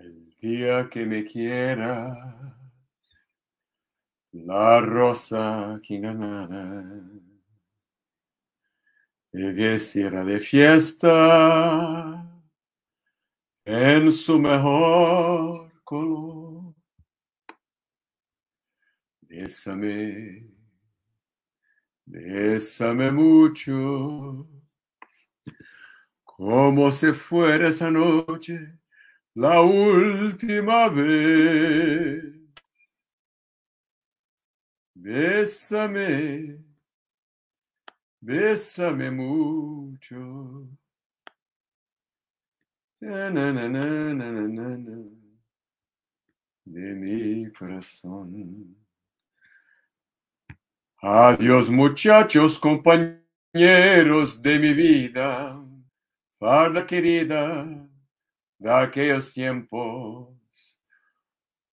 [0.00, 2.16] El día que me quiera,
[4.32, 6.82] la rosa quinganada
[9.32, 12.26] me vistiera de fiesta
[13.66, 16.74] en su mejor color.
[19.20, 20.48] Bésame,
[22.06, 24.48] bésame mucho,
[26.24, 28.79] como si fuera esa noche
[29.34, 32.22] la última vez.
[34.94, 36.58] Bésame,
[38.20, 40.68] bésame mucho.
[43.00, 43.68] Na, na, na,
[46.66, 48.76] de mi corazón.
[51.02, 55.58] Adiós muchachos, compañeros de mi vida,
[56.38, 57.89] farda querida
[58.60, 60.28] daqueles tempos.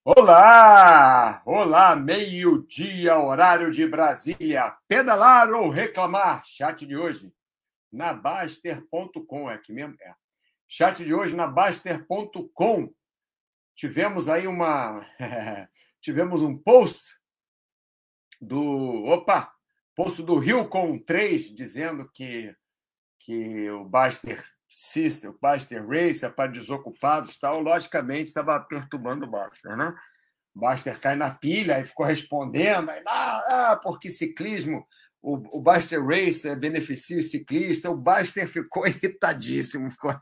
[0.05, 1.43] Olá!
[1.45, 4.71] Olá, meio-dia, horário de Brasília.
[4.87, 6.45] Pedalar ou reclamar?
[6.45, 7.35] Chat de hoje
[7.93, 9.51] na Baster.com.
[9.51, 9.97] É aqui mesmo?
[10.01, 10.15] É.
[10.69, 12.95] Chat de hoje na Baster.com.
[13.75, 15.05] Tivemos aí uma.
[16.01, 17.17] Tivemos um post
[18.41, 19.07] do.
[19.07, 19.53] Opa!
[19.97, 22.55] Post do Rio com 3 dizendo que,
[23.19, 29.77] que o Baster System, o Baster Racer para desocupados tal, logicamente estava perturbando o Baster,
[29.77, 29.95] né?
[30.55, 34.87] Baster cai na pilha e ficou respondendo, aí, ah, ah, porque ciclismo,
[35.23, 40.15] o, o Baster Racer beneficia o ciclista, o Baster ficou irritadíssimo, ficou...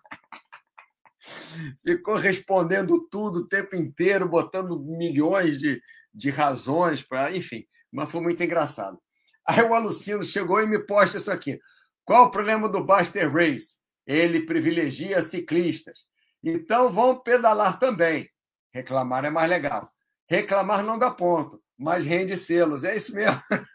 [1.86, 5.80] ficou respondendo tudo o tempo inteiro, botando milhões de,
[6.12, 8.98] de razões para, enfim, mas foi muito engraçado.
[9.46, 11.60] Aí o Alucino chegou e me posta isso aqui.
[12.04, 13.76] Qual o problema do Baster Race?
[14.06, 16.00] Ele privilegia ciclistas.
[16.42, 18.28] Então vão pedalar também.
[18.72, 19.90] Reclamar é mais legal.
[20.28, 22.84] Reclamar não dá ponto, mas rende selos.
[22.84, 23.40] É isso mesmo.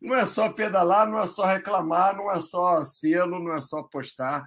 [0.00, 3.84] Não é só pedalar, não é só reclamar, não é só selo, não é só
[3.84, 4.44] postar.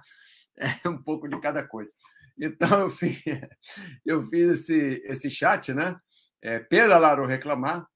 [0.58, 1.92] É um pouco de cada coisa.
[2.38, 3.22] Então eu fiz,
[4.04, 5.98] eu fiz esse, esse chat, né?
[6.42, 7.86] É, pedalar ou reclamar,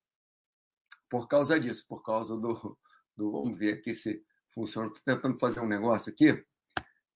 [1.08, 2.78] por causa disso, por causa do,
[3.16, 3.32] do.
[3.32, 4.88] Vamos ver aqui se funciona.
[4.88, 6.44] Estou tentando fazer um negócio aqui,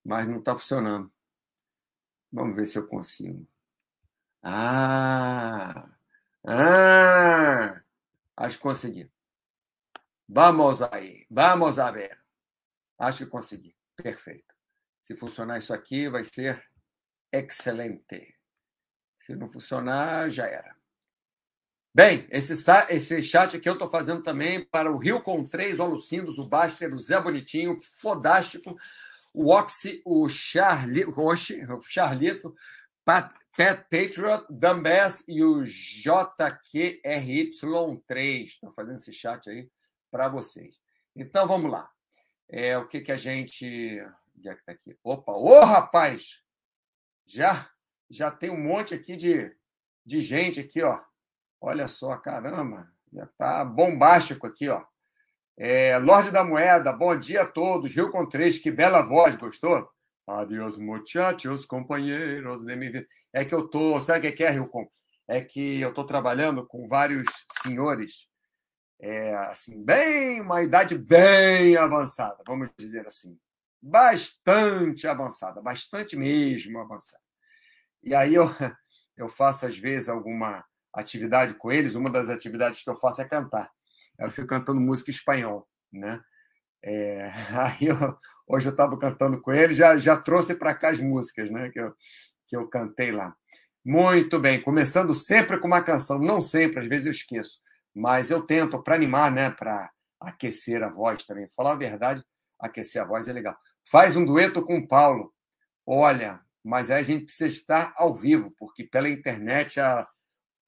[0.03, 1.11] mas não está funcionando.
[2.31, 3.47] Vamos ver se eu consigo.
[4.43, 5.89] Ah!
[6.45, 7.81] Ah!
[8.37, 9.11] Acho que consegui.
[10.27, 11.25] Vamos aí.
[11.29, 12.19] Vamos a ver.
[12.97, 13.75] Acho que consegui.
[13.95, 14.53] Perfeito.
[15.01, 16.63] Se funcionar isso aqui, vai ser
[17.31, 18.35] excelente.
[19.21, 20.74] Se não funcionar, já era.
[21.95, 22.53] Bem, esse,
[22.89, 26.49] esse chat aqui eu estou fazendo também para o Rio com 3, o Alucindos, o
[26.49, 28.75] Baster, o Zé Bonitinho, o Fodástico,
[29.33, 32.53] o Oxy, o Charli, Roche, o Charlito,
[33.05, 38.45] Pat, Pat Patriot, Dumbass e o JQRY3.
[38.45, 39.69] Estou fazendo esse chat aí
[40.11, 40.81] para vocês.
[41.15, 41.89] Então vamos lá.
[42.49, 44.05] É, o que, que a gente.
[44.37, 44.97] Onde é que está aqui?
[45.01, 46.41] Opa, ô rapaz!
[47.25, 47.71] Já,
[48.09, 49.55] já tem um monte aqui de,
[50.05, 51.01] de gente aqui, ó.
[51.61, 54.83] Olha só, caramba, já está bombástico aqui, ó.
[55.57, 57.93] É, Lorde da Moeda, bom dia a todos.
[57.93, 59.89] Rio com três, que bela voz, gostou?
[60.27, 63.07] Adiós, muchachos, companheiros de mi.
[63.31, 64.89] É que eu tô, sabe o que é, Rio com?
[65.27, 67.25] É que eu estou trabalhando com vários
[67.61, 68.27] senhores,
[68.99, 73.39] é, assim, bem, uma idade bem avançada, vamos dizer assim.
[73.81, 77.23] Bastante avançada, bastante mesmo avançada.
[78.03, 78.45] E aí eu,
[79.15, 83.25] eu faço, às vezes, alguma atividade com eles, uma das atividades que eu faço é
[83.25, 83.69] cantar.
[84.17, 86.21] Eu fico cantando música espanhol, né?
[86.83, 88.17] É, aí eu,
[88.47, 91.69] hoje eu estava cantando com eles, já, já trouxe para cá as músicas, né?
[91.69, 91.93] Que eu,
[92.47, 93.35] que eu cantei lá.
[93.83, 97.59] Muito bem, começando sempre com uma canção, não sempre, às vezes eu esqueço,
[97.93, 99.51] mas eu tento para animar, né?
[99.51, 101.47] Para aquecer a voz também.
[101.55, 102.23] Falar a verdade,
[102.59, 103.55] aquecer a voz é legal.
[103.91, 105.31] Faz um dueto com o Paulo.
[105.85, 110.07] Olha, mas aí a gente precisa estar ao vivo, porque pela internet a,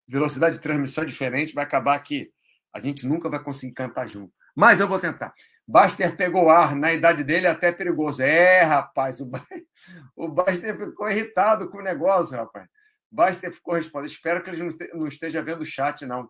[0.07, 2.31] velocidade de transmissão é diferente, vai acabar que
[2.73, 4.33] a gente nunca vai conseguir cantar junto.
[4.55, 5.33] Mas eu vou tentar.
[5.67, 8.21] Baster pegou ar, na idade dele até perigoso.
[8.23, 9.29] É, rapaz, o,
[10.15, 12.67] o Baster ficou irritado com o negócio, rapaz.
[13.11, 14.09] Baster ficou respondendo.
[14.09, 16.29] Espero que ele não esteja vendo o chat, não.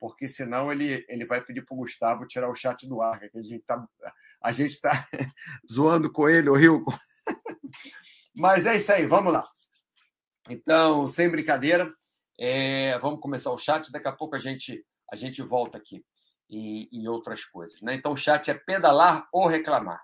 [0.00, 3.38] Porque senão ele, ele vai pedir para o Gustavo tirar o chat do ar, que
[3.38, 3.84] a gente está
[4.40, 5.08] a gente tá
[5.70, 6.82] zoando com ele, o Rio.
[8.36, 9.44] Mas é isso aí, vamos lá.
[10.48, 11.92] Então, sem brincadeira,
[12.38, 16.04] é, vamos começar o chat, daqui a pouco a gente, a gente volta aqui
[16.48, 17.80] em, em outras coisas.
[17.82, 17.94] Né?
[17.94, 20.00] Então, o chat é pedalar ou reclamar.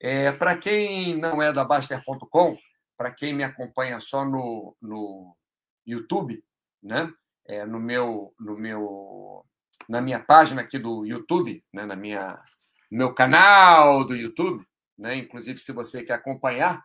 [0.00, 2.56] É, Para quem não é da Baster.com,
[2.96, 5.36] para quem me acompanha só no, no
[5.86, 6.44] YouTube,
[6.82, 7.12] né?
[7.46, 9.44] É, no meu no meu
[9.86, 11.84] na minha página aqui do YouTube, né?
[11.84, 12.42] na minha
[12.90, 14.64] no meu canal do YouTube,
[14.96, 15.16] né?
[15.16, 16.82] Inclusive se você quer acompanhar,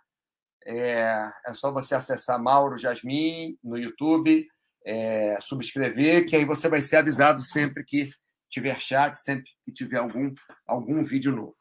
[0.65, 4.47] é, é só você acessar Mauro Jasmin no YouTube,
[4.85, 8.09] é, subscrever, que aí você vai ser avisado sempre que
[8.49, 10.33] tiver chat, sempre que tiver algum
[10.65, 11.57] algum vídeo novo,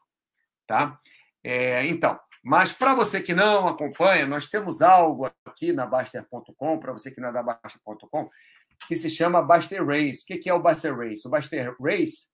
[0.67, 0.99] tá?
[1.43, 6.93] É, então, mas para você que não acompanha, nós temos algo aqui na Baster.com, para
[6.93, 8.29] você que não é da Baster.com,
[8.87, 10.23] que se chama Baster Race.
[10.23, 11.27] O que é o Baster Race?
[11.27, 12.27] O Baster Race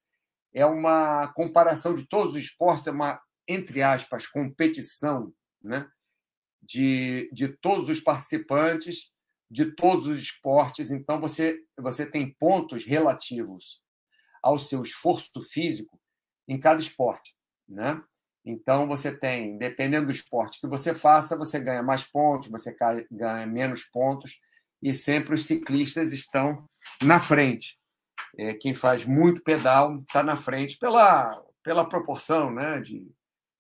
[0.54, 5.88] é uma comparação de todos os esportes, é uma, entre aspas, competição né?
[6.62, 9.12] de, de todos os participantes
[9.50, 10.92] de todos os esportes.
[10.92, 13.82] Então, você, você tem pontos relativos
[14.42, 16.00] ao seu esforço físico
[16.48, 17.36] em cada esporte.
[17.68, 18.02] Né?
[18.46, 22.76] Então, você tem, dependendo do esporte que você faça, você ganha mais pontos, você
[23.12, 24.40] ganha menos pontos,
[24.82, 26.70] e sempre os ciclistas estão
[27.02, 27.80] na frente.
[28.38, 33.12] É, quem faz muito pedal está na frente pela, pela proporção né, de,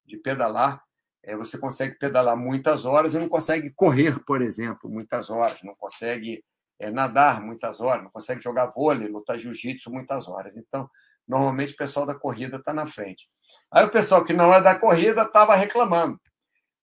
[0.05, 0.84] de pedalar.
[1.25, 5.75] É, você consegue pedalar muitas horas e não consegue correr, por exemplo, muitas horas, não
[5.75, 6.45] consegue
[6.79, 10.55] é, nadar muitas horas, não consegue jogar vôlei, lutar jiu-jitsu muitas horas.
[10.55, 10.87] Então,
[11.27, 13.27] normalmente o pessoal da corrida está na frente.
[13.71, 16.19] Aí o pessoal que não é da corrida estava reclamando.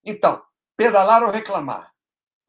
[0.04, 0.42] Então,
[0.76, 1.92] pedalar ou reclamar?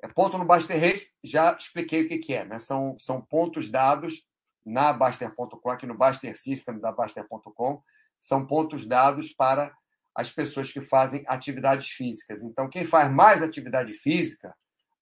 [0.02, 2.44] É ponto no Baster Race, já expliquei o que, que é.
[2.44, 2.58] Né?
[2.58, 4.26] São, são pontos dados
[4.66, 7.84] na Baster.com, aqui no Baster System da Baster.com,
[8.20, 9.72] são pontos dados para
[10.16, 12.44] as pessoas que fazem atividades físicas.
[12.44, 14.56] Então, quem faz mais atividade física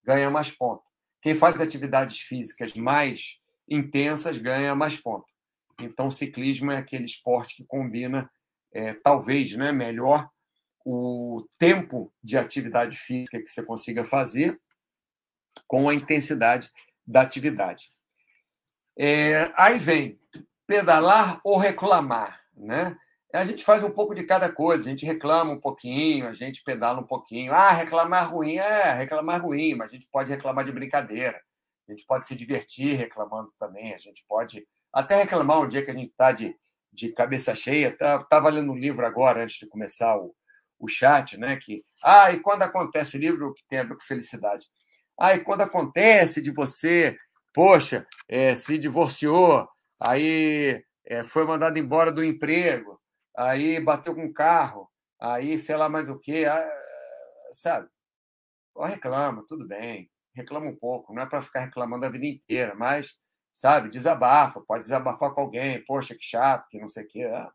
[0.03, 0.85] ganha mais pontos.
[1.21, 3.37] Quem faz atividades físicas mais
[3.69, 5.31] intensas ganha mais pontos.
[5.79, 8.29] Então, o ciclismo é aquele esporte que combina
[8.73, 10.29] é, talvez né, melhor
[10.85, 14.59] o tempo de atividade física que você consiga fazer
[15.67, 16.71] com a intensidade
[17.05, 17.91] da atividade.
[18.97, 20.19] É, aí vem
[20.65, 22.97] pedalar ou reclamar, né?
[23.33, 26.63] A gente faz um pouco de cada coisa, a gente reclama um pouquinho, a gente
[26.63, 27.54] pedala um pouquinho.
[27.54, 31.42] Ah, reclamar ruim, é, reclamar ruim, mas a gente pode reclamar de brincadeira.
[31.88, 35.92] A gente pode se divertir reclamando também, a gente pode até reclamar um dia que
[35.92, 36.56] a gente está de
[36.92, 37.89] de cabeça cheia.
[37.89, 40.36] Estava tá, lendo um livro agora, antes de começar o,
[40.80, 41.57] o chat, né?
[41.57, 44.66] Que, ah, e quando acontece o livro que tem a ver com felicidade?
[45.19, 47.18] Ah, e quando acontece de você,
[47.54, 49.68] poxa, é, se divorciou,
[50.00, 52.90] aí é, foi mandado embora do emprego,
[53.36, 54.89] aí bateu com o carro,
[55.19, 56.45] aí sei lá mais o quê,
[57.54, 57.88] sabe?
[58.78, 63.16] reclama, tudo bem, reclama um pouco, não é para ficar reclamando a vida inteira, mas
[63.54, 63.89] sabe?
[63.89, 67.48] Desabafa, pode desabafar com alguém, poxa, que chato, que não sei o quê, é,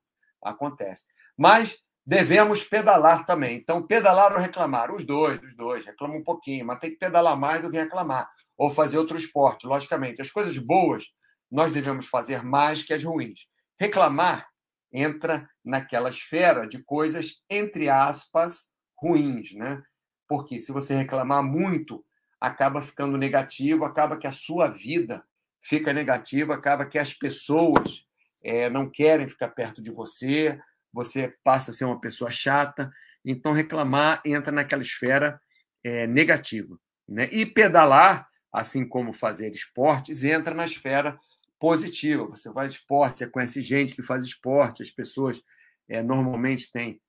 [0.43, 1.07] acontece.
[1.37, 3.57] Mas devemos pedalar também.
[3.57, 7.37] Então, pedalar ou reclamar, os dois, os dois, reclama um pouquinho, mas tem que pedalar
[7.37, 10.23] mais do que reclamar, ou fazer outro esporte, logicamente.
[10.23, 11.05] As coisas boas
[11.51, 13.47] nós devemos fazer mais que as ruins.
[13.79, 14.49] Reclamar
[14.97, 19.83] entra naquela esfera de coisas, entre aspas, ruins, né?
[20.27, 22.03] Porque se você reclamar muito,
[22.41, 25.23] acaba ficando negativo, acaba que a sua vida
[25.61, 28.07] fica negativa, acaba que as pessoas
[28.43, 30.59] é, não querem ficar perto de você,
[30.91, 32.91] você passa a ser uma pessoa chata.
[33.23, 35.39] Então, reclamar entra naquela esfera
[35.85, 36.79] é, negativa.
[37.07, 37.29] Né?
[37.31, 41.19] E pedalar, assim como fazer esportes, entra na esfera
[41.59, 42.25] positiva.
[42.27, 45.43] Você faz esporte, você conhece gente que faz esporte, as pessoas
[45.89, 47.01] é, normalmente têm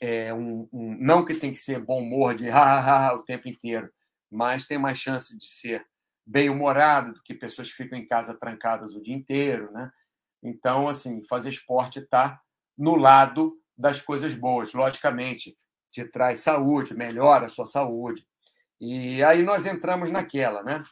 [0.00, 3.90] é, um, um, não que tem que ser bom humor de ha, o tempo inteiro,
[4.30, 5.86] mas tem mais chance de ser
[6.26, 9.90] bem-humorado do que pessoas que ficam em casa trancadas o dia inteiro, né?
[10.42, 12.40] Então, assim, fazer esporte está
[12.76, 15.56] no lado das coisas boas, logicamente,
[15.90, 18.26] te traz saúde, melhora a sua saúde.
[18.80, 20.82] E aí nós entramos naquela, né?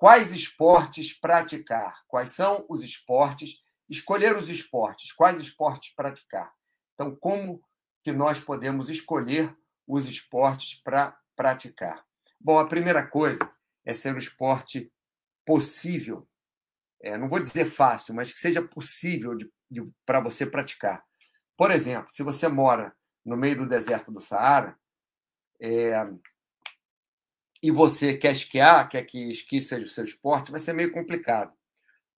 [0.00, 2.02] Quais esportes praticar?
[2.08, 3.62] Quais são os esportes?
[3.86, 5.12] Escolher os esportes.
[5.12, 6.50] Quais esportes praticar?
[6.94, 7.62] Então, como
[8.02, 9.54] que nós podemos escolher
[9.86, 12.02] os esportes para praticar?
[12.40, 13.46] Bom, a primeira coisa
[13.84, 14.90] é ser um esporte
[15.44, 16.26] possível.
[17.02, 19.36] É, não vou dizer fácil, mas que seja possível
[20.06, 21.04] para você praticar.
[21.58, 24.74] Por exemplo, se você mora no meio do deserto do Saara
[25.60, 25.92] é,
[27.62, 31.52] e você quer esquiar, quer que esqui seja o seu esporte, vai ser meio complicado.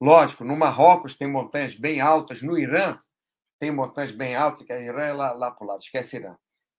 [0.00, 2.98] Lógico, no Marrocos tem montanhas bem altas, no Irã
[3.58, 6.36] tem montanhas bem altas, que a Irã é lá, lá para o lado, esquece Irã.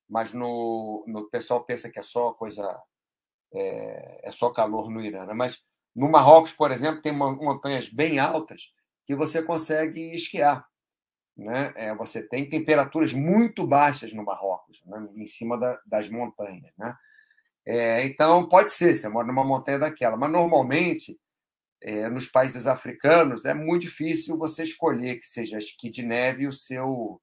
[0.09, 2.77] Mas no, no pessoal pensa que é só coisa
[3.53, 5.25] é, é só calor no Irã.
[5.25, 5.33] Né?
[5.33, 5.61] Mas
[5.95, 8.73] no Marrocos, por exemplo, tem montanhas bem altas
[9.05, 10.67] que você consegue esquiar.
[11.37, 11.73] Né?
[11.75, 15.07] É, você tem temperaturas muito baixas no Marrocos, né?
[15.15, 16.73] em cima da, das montanhas.
[16.77, 16.95] Né?
[17.65, 21.17] É, então, pode ser, você mora numa montanha daquela, mas normalmente,
[21.81, 26.51] é, nos países africanos, é muito difícil você escolher que seja esqui de neve o
[26.51, 27.21] seu,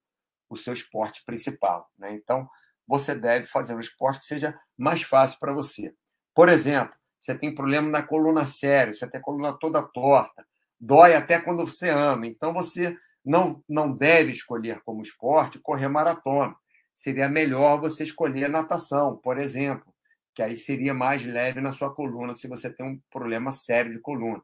[0.49, 1.89] o seu esporte principal.
[1.99, 2.15] Né?
[2.15, 2.49] Então,
[2.87, 5.95] você deve fazer um esporte que seja mais fácil para você.
[6.35, 10.47] Por exemplo, você tem problema na coluna séria, você tem a coluna toda torta,
[10.81, 12.27] dói até quando você anda.
[12.27, 16.57] Então, você não, não deve escolher como esporte correr maratona.
[16.95, 19.90] Seria melhor você escolher natação, por exemplo,
[20.35, 24.01] que aí seria mais leve na sua coluna se você tem um problema sério de
[24.01, 24.43] coluna.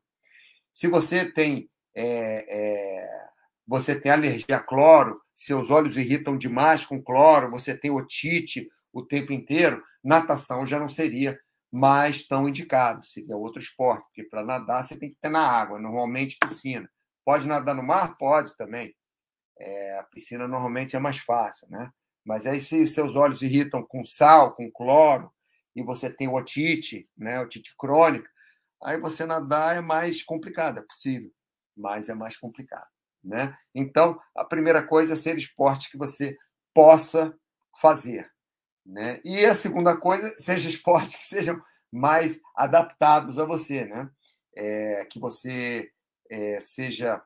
[0.73, 3.27] Se você tem é, é,
[3.67, 9.03] você tem alergia a cloro, seus olhos irritam demais com cloro, você tem otite o
[9.03, 11.39] tempo inteiro, natação já não seria
[11.73, 15.79] mais tão indicado, seria outro esporte, porque para nadar você tem que ter na água,
[15.79, 16.89] normalmente piscina.
[17.25, 18.17] Pode nadar no mar?
[18.17, 18.95] Pode também.
[19.59, 21.91] É, a piscina normalmente é mais fácil, né?
[22.25, 25.31] Mas aí se seus olhos irritam com sal, com cloro,
[25.77, 28.29] e você tem otite, né, otite crônica,
[28.83, 31.31] aí você nadar é mais complicado, é possível,
[31.77, 32.89] mas é mais complicado,
[33.23, 33.57] né?
[33.75, 36.35] Então, a primeira coisa é ser esporte que você
[36.75, 37.39] possa
[37.79, 38.29] fazer,
[38.85, 39.21] né?
[39.23, 41.61] E a segunda coisa, seja esporte que sejam
[41.93, 44.11] mais adaptados a você, né?
[44.57, 45.91] É, que você
[46.31, 47.23] é, seja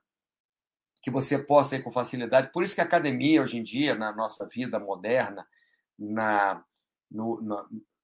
[1.03, 2.53] que você possa ir com facilidade.
[2.53, 5.47] Por isso que a academia hoje em dia, na nossa vida moderna,
[5.99, 6.63] na,
[7.11, 7.41] no,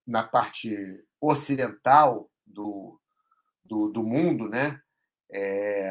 [0.06, 3.00] na parte ocidental do,
[3.64, 4.80] do, do mundo, né?
[5.30, 5.90] É,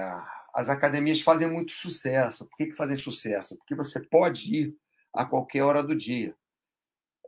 [0.53, 2.47] as academias fazem muito sucesso.
[2.47, 3.57] Por que, que fazem sucesso?
[3.57, 4.77] Porque você pode ir
[5.13, 6.33] a qualquer hora do dia.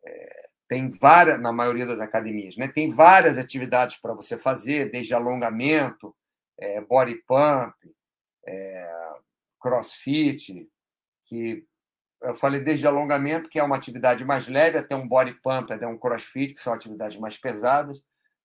[0.06, 2.68] É, tem várias, na maioria das academias, né?
[2.68, 6.16] Tem várias atividades para você fazer, desde alongamento,
[6.58, 7.76] é, body pump,
[8.46, 8.90] é,
[9.60, 10.70] crossfit,
[11.26, 11.66] que
[12.22, 15.88] eu falei desde alongamento, que é uma atividade mais leve, até um body pump, até
[15.88, 18.02] um crossfit, que são atividades mais pesadas,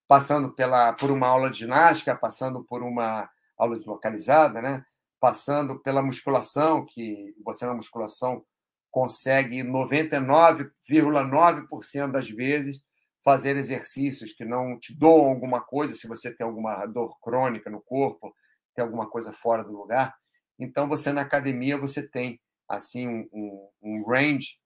[0.07, 4.85] passando pela, por uma aula de ginástica, passando por uma aula de localizada, né?
[5.21, 8.45] passando pela musculação, que você na musculação
[8.91, 12.83] consegue 99,9% das vezes
[13.25, 17.81] fazer exercícios que não te doam alguma coisa, se você tem alguma dor crônica no
[17.81, 18.35] corpo,
[18.75, 20.13] tem alguma coisa fora do lugar.
[20.59, 22.41] Então, você na academia você tem
[22.73, 24.59] assim um, um, range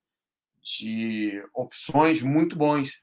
[0.63, 3.01] de opções muito bons,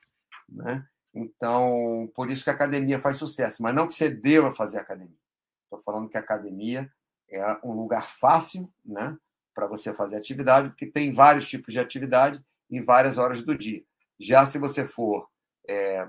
[0.47, 0.85] né?
[1.13, 5.17] Então, por isso que a academia faz sucesso, mas não que você deva fazer academia.
[5.65, 6.89] Estou falando que a academia
[7.29, 9.15] é um lugar fácil, né,
[9.53, 13.83] para você fazer atividade, porque tem vários tipos de atividade em várias horas do dia.
[14.19, 15.29] Já se você for
[15.67, 16.07] é,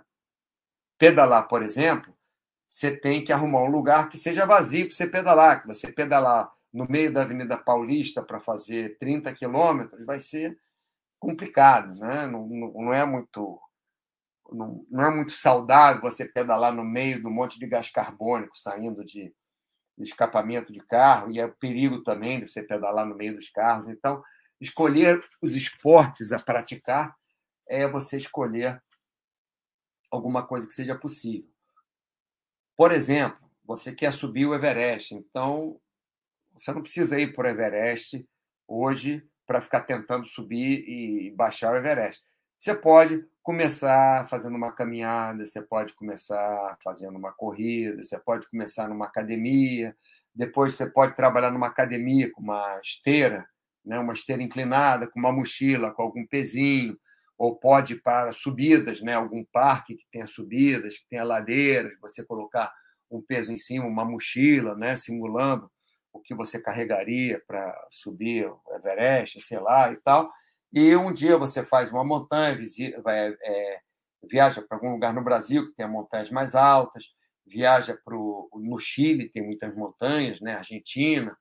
[0.97, 2.17] pedalar, por exemplo,
[2.71, 5.61] você tem que arrumar um lugar que seja vazio para você pedalar.
[5.61, 10.59] Que você pedalar no meio da Avenida Paulista para fazer 30 quilômetros vai ser
[11.21, 12.27] complicado, né?
[12.27, 13.61] não, não, é muito
[14.53, 19.05] não, não, é muito saudável você pedalar no meio do monte de gás carbônico saindo
[19.05, 19.33] de,
[19.97, 23.89] de escapamento de carro e é perigo também de você pedalar no meio dos carros.
[23.89, 24.23] Então,
[24.61, 27.15] escolher os esportes a praticar
[27.69, 28.83] é você escolher
[30.11, 31.49] alguma coisa que seja possível.
[32.77, 35.81] Por exemplo, você quer subir o Everest, então
[36.57, 38.27] você não precisa ir para o Everest
[38.67, 42.23] hoje para ficar tentando subir e baixar o Everest.
[42.59, 48.89] Você pode começar fazendo uma caminhada, você pode começar fazendo uma corrida, você pode começar
[48.89, 49.95] numa academia,
[50.35, 53.47] depois você pode trabalhar numa academia com uma esteira,
[53.85, 56.99] né, uma esteira inclinada, com uma mochila, com algum pezinho,
[57.37, 62.25] ou pode ir para subidas, né, algum parque que tenha subidas, que tenha ladeiras, você
[62.25, 62.73] colocar
[63.11, 65.71] um peso em cima, uma mochila, né, simulando
[66.15, 70.33] o que você carregaria para subir o Everest, sei lá e tal.
[70.73, 73.81] E um dia você faz uma montanha, visita, é,
[74.23, 77.05] viaja para algum lugar no Brasil que tenha montanhas mais altas,
[77.45, 80.55] viaja para no Chile tem muitas montanhas, né?
[80.55, 81.37] Argentina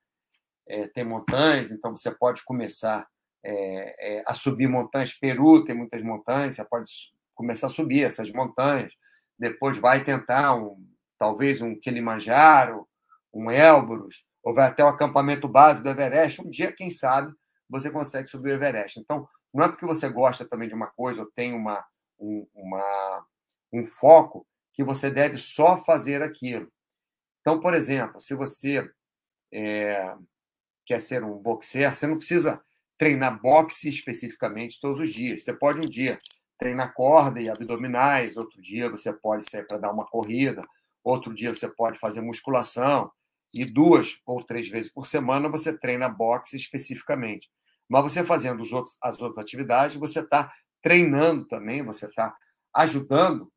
[0.67, 3.07] é, tem montanhas, então você pode começar
[3.43, 5.13] é, é, a subir montanhas.
[5.13, 6.91] Peru tem muitas montanhas, você pode
[7.35, 8.91] começar a subir essas montanhas.
[9.37, 10.83] Depois vai tentar um,
[11.19, 12.87] talvez um Kilimanjaro,
[13.33, 17.33] um Elbrus, ou vai até o acampamento básico do Everest, um dia, quem sabe,
[17.69, 18.99] você consegue subir o Everest.
[18.99, 21.83] Então, não é porque você gosta também de uma coisa ou tem uma,
[22.19, 23.25] um, uma,
[23.71, 26.69] um foco que você deve só fazer aquilo.
[27.39, 28.89] Então, por exemplo, se você
[29.51, 30.13] é,
[30.85, 32.61] quer ser um boxer, você não precisa
[32.97, 35.43] treinar boxe especificamente todos os dias.
[35.43, 36.17] Você pode um dia
[36.57, 40.65] treinar corda e abdominais, outro dia você pode sair para dar uma corrida,
[41.03, 43.11] outro dia você pode fazer musculação
[43.53, 47.49] e duas ou três vezes por semana você treina boxe especificamente.
[47.87, 52.35] Mas você fazendo outros, as outras atividades, você está treinando também, você está
[52.73, 53.51] ajudando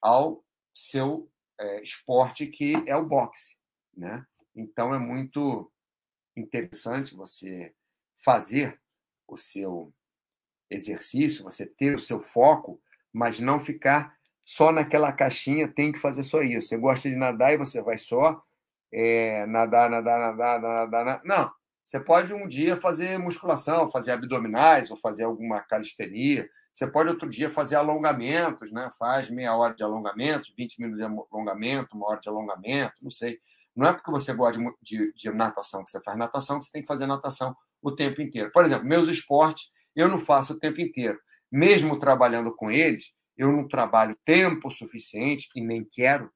[0.00, 0.44] ao
[0.74, 3.56] seu é, esporte, que é o boxe.
[3.96, 4.24] Né?
[4.54, 5.70] Então, é muito
[6.36, 7.74] interessante você
[8.24, 8.80] fazer
[9.26, 9.92] o seu
[10.70, 12.80] exercício, você ter o seu foco,
[13.12, 16.68] mas não ficar só naquela caixinha, tem que fazer só isso.
[16.68, 18.42] Você gosta de nadar e você vai só
[18.92, 21.20] é, nadar, nadar, nadar, nadar, nadar.
[21.24, 21.50] Não,
[21.84, 26.48] você pode um dia fazer musculação, fazer abdominais ou fazer alguma calistenia.
[26.72, 28.90] Você pode outro dia fazer alongamentos, né?
[28.98, 33.38] Faz meia hora de alongamento, 20 minutos de alongamento, uma hora de alongamento, não sei.
[33.74, 36.72] Não é porque você gosta de, de, de natação que você faz natação que você
[36.72, 38.50] tem que fazer natação o tempo inteiro.
[38.52, 41.18] Por exemplo, meus esportes eu não faço o tempo inteiro.
[41.50, 46.30] Mesmo trabalhando com eles, eu não trabalho tempo suficiente e nem quero.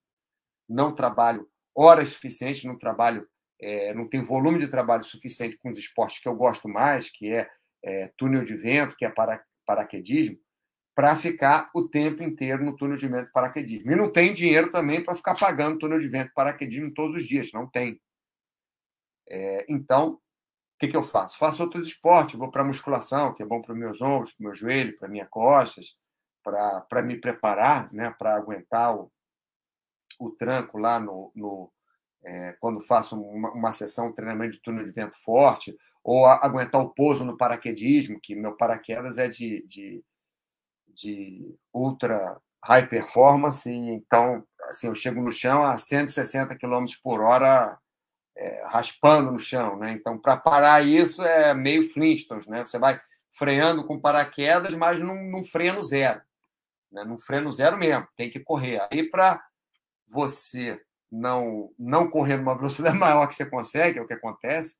[0.68, 3.28] Não trabalho horas suficientes, não trabalho,
[3.60, 7.32] é, não tenho volume de trabalho suficiente com os esportes que eu gosto mais, que
[7.32, 7.48] é,
[7.84, 10.38] é túnel de vento, que é para, paraquedismo,
[10.94, 13.92] para ficar o tempo inteiro no túnel de vento paraquedismo.
[13.92, 17.52] E não tem dinheiro também para ficar pagando túnel de vento paraquedismo todos os dias,
[17.52, 18.00] não tem.
[19.28, 21.36] É, então, o que, que eu faço?
[21.36, 24.44] Faço outros esportes, vou para musculação, que é bom para os meus ombros, para o
[24.44, 25.96] meu joelho, para minhas costas,
[26.42, 29.10] para me preparar, né, para aguentar o,
[30.18, 31.72] o tranco lá no, no
[32.24, 36.44] é, quando faço uma, uma sessão de treinamento de túnel de vento forte, ou a,
[36.44, 40.04] aguentar o pouso no paraquedismo, que meu paraquedas é de, de
[40.96, 47.78] de ultra high performance, então assim, eu chego no chão a 160 km por hora
[48.36, 49.76] é, raspando no chão.
[49.76, 49.92] Né?
[49.92, 52.46] Então, para parar isso é meio Flintstones.
[52.46, 52.64] Né?
[52.64, 53.00] Você vai
[53.32, 56.20] freando com paraquedas, mas num, num freno zero.
[56.90, 57.04] Né?
[57.04, 58.86] Num freno zero mesmo, tem que correr.
[58.90, 59.42] Aí, para
[60.08, 64.76] você não, não correr numa velocidade maior que você consegue, é o que acontece,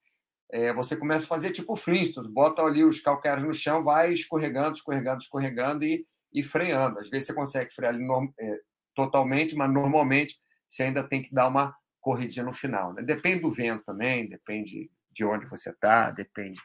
[0.53, 4.75] é, você começa a fazer tipo Flintstones, bota ali os calcanhares no chão, vai escorregando,
[4.75, 7.01] escorregando, escorregando e, e freando.
[7.01, 8.61] Às vezes você consegue frear ali norm, é,
[8.95, 10.39] totalmente, mas normalmente
[10.69, 12.93] você ainda tem que dar uma corridinha no final.
[12.95, 13.03] Né?
[13.03, 16.61] Depende do vento também, depende de onde você está, depende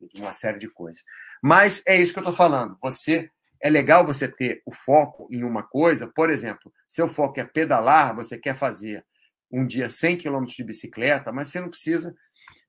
[0.00, 1.02] de uma série de coisas.
[1.42, 2.76] Mas é isso que eu estou falando.
[2.82, 3.30] Você
[3.64, 6.06] é legal você ter o foco em uma coisa.
[6.06, 9.02] Por exemplo, seu foco é pedalar, você quer fazer
[9.50, 12.14] um dia 100 km de bicicleta, mas você não precisa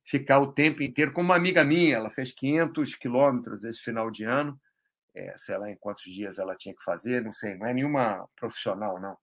[0.05, 1.11] ficar o tempo inteiro.
[1.11, 4.57] Como uma amiga minha, ela fez 500 quilômetros esse final de ano,
[5.13, 8.25] é, sei lá em quantos dias ela tinha que fazer, não sei, não é nenhuma
[8.33, 9.17] profissional, não.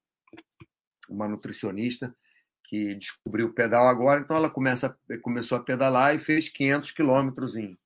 [1.08, 2.14] Uma nutricionista
[2.64, 7.56] que descobriu o pedal agora, então ela começa, começou a pedalar e fez 500 quilômetros
[7.56, 7.78] em,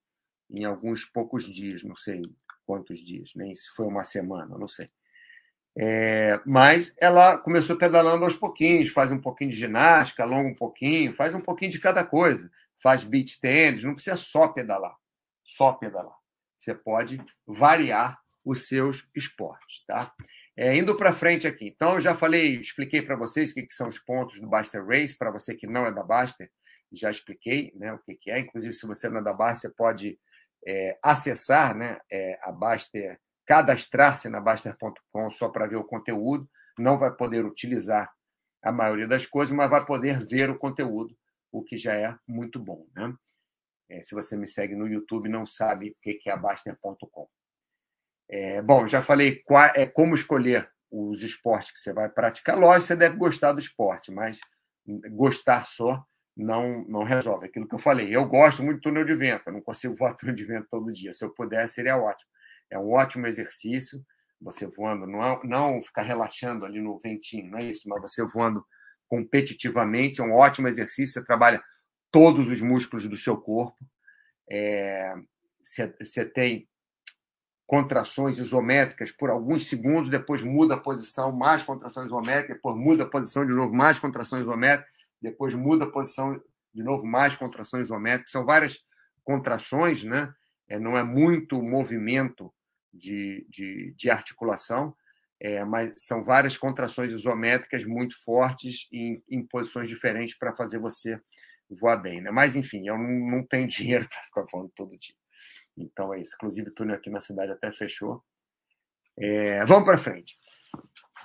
[0.51, 2.21] em alguns poucos dias, não sei
[2.67, 4.89] quantos dias, nem se foi uma semana, não sei.
[5.79, 11.13] É, mas ela começou pedalando aos pouquinhos, faz um pouquinho de ginástica, alonga um pouquinho,
[11.15, 14.97] faz um pouquinho de cada coisa faz beach tênis, não precisa só pedalar,
[15.43, 16.17] só pedalar.
[16.57, 20.15] Você pode variar os seus esportes, tá?
[20.57, 21.67] É, indo para frente aqui.
[21.67, 24.87] Então, eu já falei, expliquei para vocês o que, que, são os pontos do Baster
[24.87, 25.17] Race.
[25.17, 26.51] Para você que não é da Baster,
[26.93, 28.39] já expliquei né, o que, que é.
[28.39, 30.19] Inclusive, se você não é da Baster, você pode
[30.67, 36.49] é, acessar né, é, a Baster, cadastrar-se na Baster.com só para ver o conteúdo.
[36.79, 38.13] Não vai poder utilizar
[38.63, 41.17] a maioria das coisas, mas vai poder ver o conteúdo
[41.53, 42.87] o que já é muito bom.
[42.95, 43.15] Né?
[43.91, 47.29] É, se você me segue no YouTube não sabe o que é a Baster.com.
[48.29, 52.59] É, bom, já falei qual, é, como escolher os esportes que você vai praticar.
[52.59, 54.41] Lógico, você deve gostar do esporte, mas
[55.11, 56.05] gostar só
[56.37, 57.47] não, não resolve.
[57.47, 60.15] Aquilo que eu falei, eu gosto muito do túnel de vento, eu não consigo voar
[60.17, 61.13] túnel de vento todo dia.
[61.13, 62.31] Se eu pudesse, seria ótimo.
[62.71, 64.05] É um ótimo exercício,
[64.41, 68.25] você voando, não, é, não ficar relaxando ali no ventinho, não é isso, mas você
[68.27, 68.65] voando
[69.09, 71.63] competitivamente, é um ótimo exercício, você trabalha
[72.11, 73.79] todos os músculos do seu corpo,
[74.51, 75.15] é,
[75.63, 76.69] você tem
[77.67, 83.09] contrações isométricas por alguns segundos, depois muda a posição, mais contração isométrica, depois muda a
[83.09, 86.41] posição de novo, mais contração isométrica, depois muda a posição
[86.75, 88.31] de novo, mais contração isométrica.
[88.31, 88.79] São várias
[89.25, 90.33] contrações, né?
[90.69, 92.53] É, não é muito movimento
[92.93, 94.95] de, de, de articulação,
[95.41, 101.21] é, mas são várias contrações isométricas muito fortes em, em posições diferentes para fazer você
[101.81, 102.21] voar bem.
[102.21, 102.31] Né?
[102.31, 105.15] Mas, enfim, eu não, não tenho dinheiro para ficar voando todo dia.
[105.77, 106.35] Então é isso.
[106.37, 108.23] Inclusive, o túnel aqui na cidade até fechou.
[109.19, 110.37] É, vamos para frente.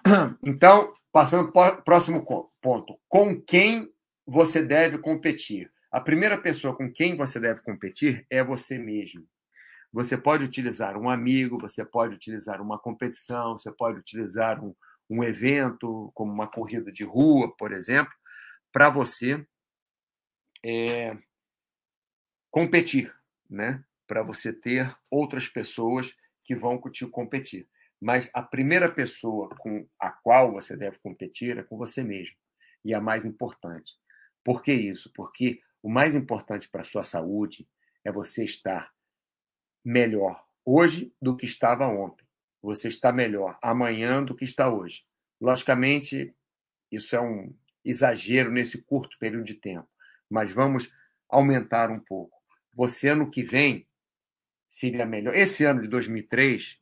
[0.43, 2.23] Então, passando para o próximo
[2.61, 2.99] ponto.
[3.07, 3.91] Com quem
[4.25, 5.71] você deve competir?
[5.91, 9.27] A primeira pessoa com quem você deve competir é você mesmo.
[9.91, 14.73] Você pode utilizar um amigo, você pode utilizar uma competição, você pode utilizar um,
[15.09, 18.13] um evento, como uma corrida de rua, por exemplo,
[18.71, 19.45] para você
[20.63, 21.17] é,
[22.49, 23.13] competir,
[23.49, 23.83] né?
[24.07, 27.67] para você ter outras pessoas que vão contigo competir.
[28.01, 32.35] Mas a primeira pessoa com a qual você deve competir é com você mesmo.
[32.83, 33.93] E a mais importante.
[34.43, 35.11] Por que isso?
[35.13, 37.67] Porque o mais importante para a sua saúde
[38.03, 38.91] é você estar
[39.85, 42.25] melhor hoje do que estava ontem.
[42.61, 45.03] Você está melhor amanhã do que está hoje.
[45.39, 46.35] Logicamente,
[46.91, 49.87] isso é um exagero nesse curto período de tempo,
[50.29, 50.91] mas vamos
[51.29, 52.35] aumentar um pouco.
[52.73, 53.87] Você, ano que vem,
[54.67, 55.35] seria melhor.
[55.35, 56.80] Esse ano de 2003,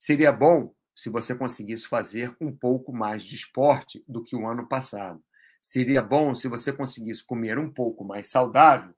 [0.00, 4.66] seria bom se você conseguisse fazer um pouco mais de esporte do que o ano
[4.66, 5.22] passado.
[5.62, 8.94] Seria bom se você conseguisse comer um pouco mais saudável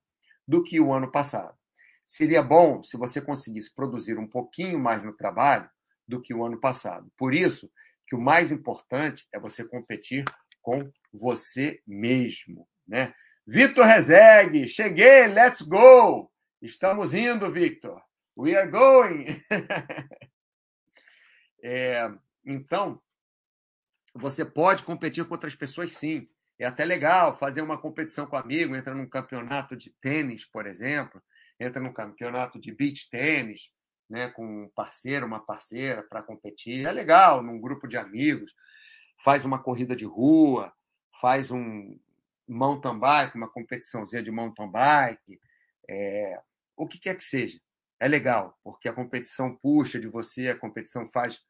[0.46, 1.58] do que o ano passado.
[2.06, 5.68] Seria bom se você conseguisse produzir um pouquinho mais no trabalho
[6.06, 7.10] do que o ano passado.
[7.16, 7.70] Por isso
[8.06, 10.24] que o mais importante é você competir
[10.60, 13.12] com você mesmo, né?
[13.44, 16.30] Vitor Rezegue, cheguei, let's go!
[16.60, 18.00] Estamos indo, Victor.
[18.38, 19.26] We are going.
[21.62, 22.10] é,
[22.44, 23.00] então,
[24.14, 26.28] você pode competir com outras pessoas, sim.
[26.58, 31.22] É até legal fazer uma competição com amigo, entra num campeonato de tênis, por exemplo,
[31.58, 33.70] entra num campeonato de beach tênis,
[34.08, 36.86] né, com um parceiro, uma parceira para competir.
[36.86, 38.54] É legal, num grupo de amigos,
[39.24, 40.72] faz uma corrida de rua,
[41.20, 41.98] faz um
[42.46, 45.40] mountain bike, uma competiçãozinha de mountain bike,
[45.88, 46.40] é,
[46.76, 47.58] o que quer que seja.
[47.98, 51.40] É legal, porque a competição puxa de você, a competição faz,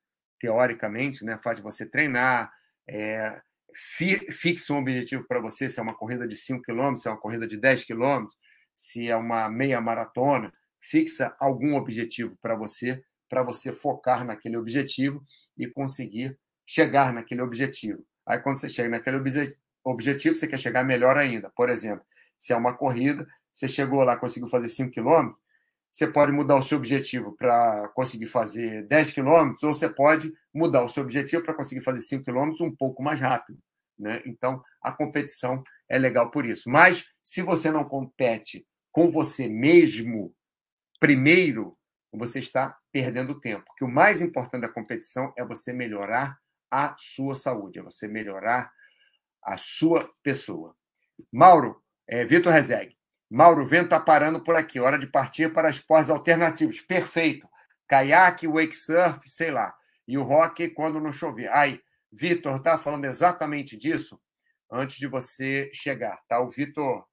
[0.42, 2.52] teoricamente, né, faz você treinar,
[2.88, 3.40] é,
[3.72, 7.20] fixa um objetivo para você, se é uma corrida de 5 km, se é uma
[7.20, 8.26] corrida de 10 km,
[8.76, 13.00] se é uma meia maratona, fixa algum objetivo para você,
[13.30, 15.24] para você focar naquele objetivo
[15.56, 18.04] e conseguir chegar naquele objetivo.
[18.26, 19.18] Aí, quando você chega naquele
[19.84, 21.50] objetivo, você quer chegar melhor ainda.
[21.50, 22.04] Por exemplo,
[22.36, 25.40] se é uma corrida, você chegou lá, conseguiu fazer 5 quilômetros,
[25.92, 30.82] você pode mudar o seu objetivo para conseguir fazer 10 quilômetros, ou você pode mudar
[30.82, 33.58] o seu objetivo para conseguir fazer 5 quilômetros um pouco mais rápido.
[33.98, 34.22] Né?
[34.24, 36.70] Então, a competição é legal por isso.
[36.70, 40.34] Mas, se você não compete com você mesmo,
[40.98, 41.76] primeiro,
[42.10, 43.64] você está perdendo tempo.
[43.66, 46.38] Porque o mais importante da competição é você melhorar
[46.70, 48.72] a sua saúde, é você melhorar
[49.42, 50.74] a sua pessoa.
[51.30, 52.96] Mauro, é, Vitor Rezegue.
[53.34, 54.78] Mauro, vento está parando por aqui.
[54.78, 56.82] Hora de partir para esportes alternativos.
[56.82, 57.48] Perfeito.
[57.88, 59.74] Caiaque, wake surf, sei lá.
[60.06, 61.50] E o rock quando não chover.
[61.50, 61.80] Aí,
[62.12, 64.20] Vitor está falando exatamente disso
[64.70, 66.20] antes de você chegar.
[66.28, 66.42] Tá?
[66.42, 67.06] O Vitor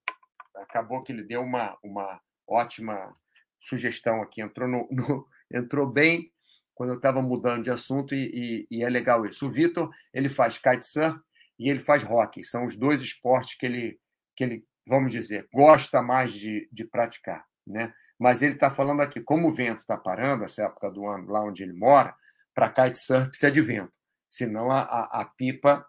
[0.57, 3.15] acabou que ele deu uma, uma ótima
[3.57, 4.41] sugestão aqui.
[4.41, 6.33] Entrou, no, no entrou bem
[6.75, 9.47] quando eu estava mudando de assunto e, e, e, é legal isso.
[9.47, 11.17] O Vitor ele faz kitesurf
[11.57, 12.43] e ele faz hockey.
[12.43, 13.97] São os dois esportes que ele,
[14.35, 17.45] que ele vamos dizer, gosta mais de, de praticar.
[17.65, 17.93] Né?
[18.17, 21.43] Mas ele está falando aqui, como o vento está parando, essa época do ano, lá
[21.43, 22.13] onde ele mora,
[22.53, 23.93] para kitesurf precisa de vento.
[24.29, 25.85] Senão a, a, a pipa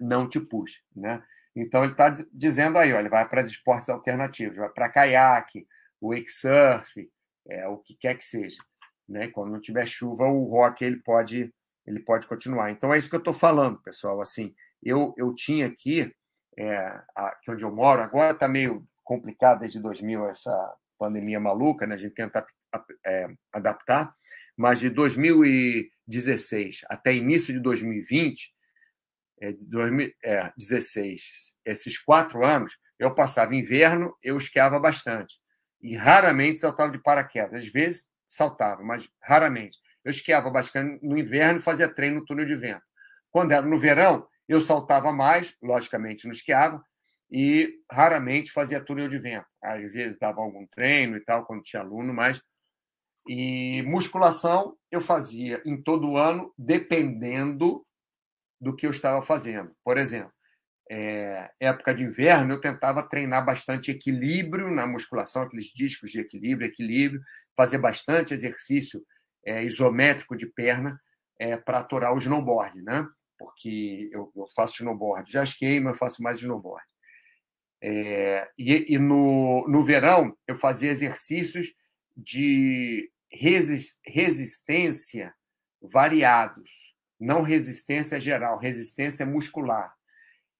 [0.00, 0.80] não te puxa.
[0.94, 1.22] Né?
[1.54, 5.66] Então ele está dizendo aí, olha, ele vai para esportes alternativos, vai para caiaque,
[6.00, 7.10] wake surf,
[7.48, 8.62] é, o que quer que seja.
[9.08, 9.28] Né?
[9.28, 11.52] Quando não tiver chuva, o rock ele pode
[11.86, 12.70] ele pode continuar.
[12.70, 14.20] Então é isso que eu estou falando, pessoal.
[14.20, 16.12] Assim, eu eu tinha aqui
[16.58, 21.94] é, aqui onde eu moro agora está meio complicado desde 2000 essa pandemia maluca, né?
[21.94, 22.46] A gente tenta
[23.04, 24.14] é, adaptar,
[24.56, 28.52] mas de 2016 até início de 2020,
[29.40, 35.34] é, de 2016, é, esses quatro anos, eu passava inverno, eu esquiava bastante
[35.80, 37.64] e raramente saltava de paraquedas.
[37.64, 39.76] Às vezes saltava, mas raramente.
[40.04, 42.82] Eu esquiava bastante no inverno fazia treino no túnel de vento.
[43.30, 46.82] Quando era no verão, eu saltava mais, logicamente não esquiava,
[47.30, 49.46] e raramente fazia túnel de vento.
[49.62, 52.40] Às vezes dava algum treino e tal, quando tinha aluno, mas.
[53.28, 57.84] E musculação eu fazia em todo ano, dependendo
[58.60, 59.72] do que eu estava fazendo.
[59.84, 60.32] Por exemplo,
[60.88, 66.68] é, época de inverno, eu tentava treinar bastante equilíbrio na musculação, aqueles discos de equilíbrio,
[66.68, 67.20] equilíbrio,
[67.56, 69.02] fazer bastante exercício
[69.44, 71.00] é, isométrico de perna
[71.38, 73.06] é, para atorar o snowboard, né?
[73.38, 76.84] Porque eu, eu faço snowboard, já esquei, mas eu faço mais snowboard.
[77.82, 81.74] É, e, e no, no verão, eu fazia exercícios
[82.16, 83.10] de
[84.04, 85.34] resistência
[85.80, 89.94] variados, não resistência geral, resistência muscular.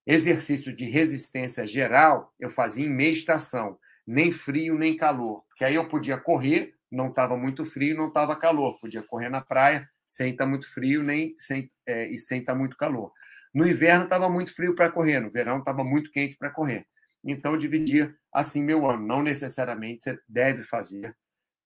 [0.06, 5.74] Exercício de resistência geral eu fazia em meia estação, nem frio nem calor, porque aí
[5.74, 10.32] eu podia correr, não estava muito frio, não estava calor, podia correr na praia sem
[10.32, 13.12] estar tá muito frio nem sem, é, e sem estar tá muito calor.
[13.52, 16.86] No inverno estava muito frio para correr, no verão estava muito quente para correr.
[17.24, 19.04] Então eu dividia assim meu ano.
[19.04, 21.16] Não necessariamente você deve fazer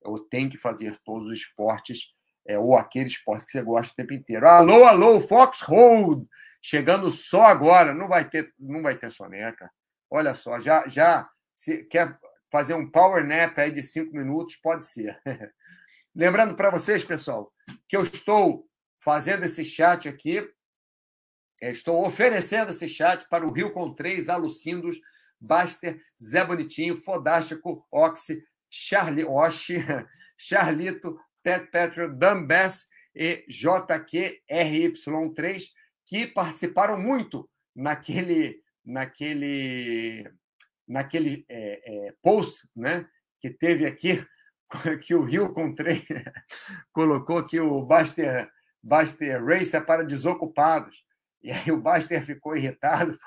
[0.03, 2.12] ou tem que fazer todos os esportes
[2.46, 4.46] é, ou aquele esporte que você gosta o tempo inteiro.
[4.48, 6.26] Alô, alô, Fox Hold!
[6.62, 9.70] Chegando só agora, não vai ter, não vai ter soneca.
[10.11, 12.18] Olha só, já, já se quer
[12.50, 15.20] fazer um power nap aí de cinco minutos, pode ser.
[16.14, 17.53] Lembrando para vocês, pessoal,
[17.88, 20.46] que eu estou fazendo esse chat aqui,
[21.62, 25.00] estou oferecendo esse chat para o Rio com três Alucindos,
[25.40, 29.83] Baster, Zé Bonitinho, Fodástico, Oxy, Charlie Oshi,
[30.37, 35.64] Charlito, Pet Petro, Dan Bass e JQRY3,
[36.06, 40.30] que participaram muito naquele, naquele,
[40.87, 43.09] naquele é, é, post né,
[43.40, 44.22] que teve aqui,
[45.02, 46.04] que o Rio com três
[46.92, 48.50] colocou que o Baster,
[48.83, 51.04] Baster Race é para desocupados.
[51.42, 53.18] E aí o Baster ficou irritado.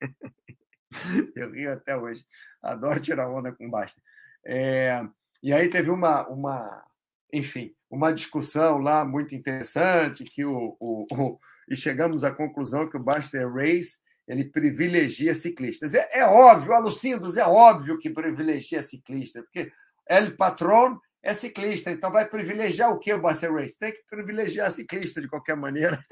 [1.34, 2.24] Eu rio até hoje.
[2.62, 4.02] Adoro tirar onda com o Baster.
[4.44, 5.02] É,
[5.42, 6.84] e aí teve uma, uma,
[7.32, 12.96] enfim, uma discussão lá muito interessante que o, o, o e chegamos à conclusão que
[12.96, 13.96] o Buster Race
[14.28, 15.94] ele privilegia ciclistas.
[15.94, 19.72] É, é óbvio, Alucindos, é óbvio que privilegia ciclistas, porque
[20.08, 23.78] El Patron é ciclista, então vai privilegiar o que o Buster Race?
[23.78, 26.02] Tem que privilegiar ciclista de qualquer maneira.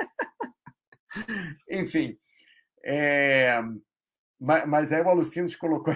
[1.69, 2.17] Enfim,
[2.85, 3.61] é,
[4.41, 5.93] mas, aí o Alucindos colocou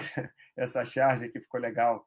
[0.55, 2.05] essa charge que ficou legal.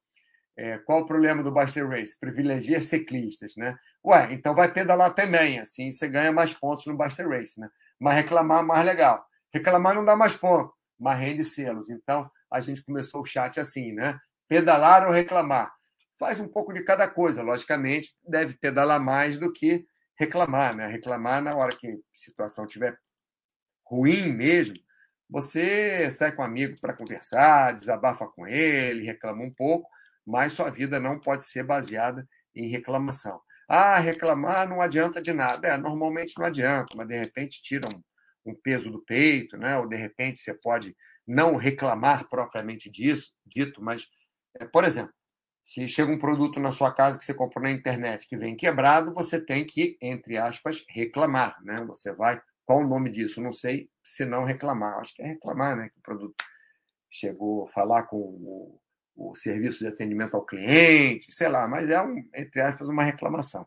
[0.57, 2.18] É, qual o problema do Buster Race?
[2.18, 3.77] Privilegia ciclistas, né?
[4.05, 7.68] Ué, então vai pedalar também, assim você ganha mais pontos no Buster Race, né?
[7.98, 9.24] Mas reclamar é mais legal.
[9.53, 11.90] Reclamar não dá mais ponto, mas rende selos.
[11.90, 14.18] Então a gente começou o chat assim, né?
[14.48, 15.72] Pedalar ou reclamar?
[16.18, 19.87] Faz um pouco de cada coisa, logicamente, deve pedalar mais do que
[20.18, 20.87] reclamar, né?
[20.88, 22.98] Reclamar na hora que a situação estiver
[23.87, 24.74] ruim mesmo,
[25.31, 29.88] você sai com um amigo para conversar, desabafa com ele, reclama um pouco,
[30.26, 33.40] mas sua vida não pode ser baseada em reclamação.
[33.68, 35.68] Ah, reclamar não adianta de nada.
[35.68, 39.76] É, normalmente não adianta, mas de repente tira um, um peso do peito, né?
[39.76, 44.07] ou de repente você pode não reclamar propriamente disso, dito, mas,
[44.59, 45.12] é, por exemplo,
[45.68, 49.12] se chega um produto na sua casa que você comprou na internet que vem quebrado,
[49.12, 51.62] você tem que, entre aspas, reclamar.
[51.62, 51.85] Né?
[51.87, 52.40] Você vai.
[52.64, 53.40] Qual o nome disso?
[53.40, 54.98] Não sei se não reclamar.
[54.98, 55.90] Acho que é reclamar, né?
[55.90, 56.35] Que o produto
[57.11, 58.81] chegou a falar com o
[59.18, 63.66] o serviço de atendimento ao cliente, sei lá, mas é, um, entre aspas, uma reclamação.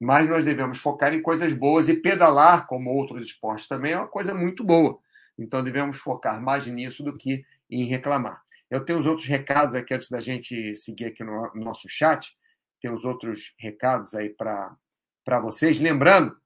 [0.00, 4.08] Mas nós devemos focar em coisas boas e pedalar, como outros esportes também, é uma
[4.08, 4.98] coisa muito boa.
[5.38, 8.42] Então devemos focar mais nisso do que em reclamar.
[8.70, 12.32] Eu tenho os outros recados aqui antes da gente seguir aqui no nosso chat.
[12.80, 15.80] Tem os outros recados aí para vocês.
[15.80, 16.36] Lembrando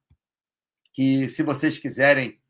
[0.95, 2.41] que se vocês quiserem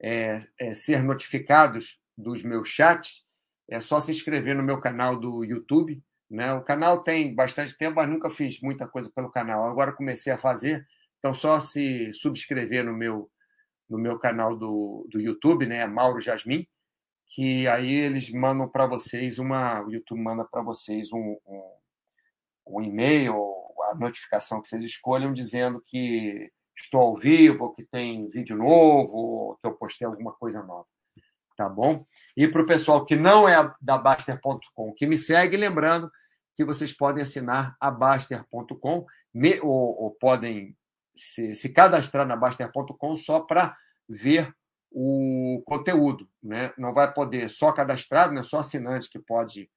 [0.00, 3.24] é, é, ser notificados dos meus chats,
[3.68, 6.02] é só se inscrever no meu canal do YouTube.
[6.30, 6.52] Né?
[6.54, 9.68] O canal tem bastante tempo, mas nunca fiz muita coisa pelo canal.
[9.68, 10.86] Agora comecei a fazer,
[11.18, 13.30] então só se subscrever no meu
[13.88, 16.68] no meu canal do, do YouTube, né, Mauro Jasmin,
[17.28, 21.72] que aí eles mandam para vocês uma, o YouTube manda para vocês um, um,
[22.66, 23.34] um e-mail,
[23.90, 29.66] a notificação que vocês escolham, dizendo que estou ao vivo, que tem vídeo novo, que
[29.66, 30.86] eu postei alguma coisa nova
[31.58, 32.06] tá bom?
[32.36, 36.08] E para o pessoal que não é da Baster.com, que me segue, lembrando
[36.54, 39.04] que vocês podem assinar a Baster.com
[39.62, 40.76] ou, ou, podem
[41.16, 43.76] se, se cadastrar na Baster.com só para
[44.08, 44.54] ver
[44.90, 46.72] o conteúdo, né?
[46.78, 48.42] Não vai poder só cadastrado, né?
[48.42, 49.70] Só assinante que pode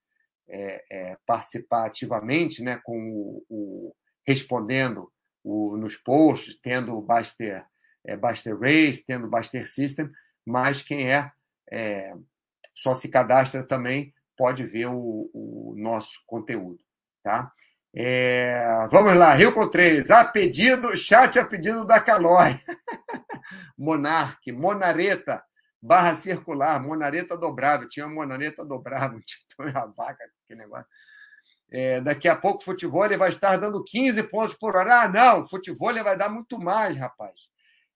[0.50, 2.80] é, é, participar ativamente, né?
[2.84, 3.96] Com o, o
[4.26, 5.12] respondendo
[5.44, 7.66] o, nos posts, tendo o Baster,
[8.06, 10.10] é, Baster Race, tendo o Baster System,
[10.46, 11.32] mas quem é
[11.72, 12.14] é,
[12.76, 16.80] só se cadastra também, pode ver o, o nosso conteúdo.
[17.24, 17.52] Tá?
[17.94, 20.10] É, vamos lá, Rio com três.
[20.10, 22.60] A pedido, chat a pedido da Calói.
[23.78, 25.44] Monarque, Monareta,
[25.82, 27.90] barra circular, Monareta dobrável.
[27.90, 30.88] Tinha Monareta dobrável, tinha uma vaca, que negócio.
[31.70, 35.04] É, daqui a pouco o futebol vai estar dando 15 pontos por hora.
[35.04, 37.50] Ah, não, o futebol vai dar muito mais, rapaz.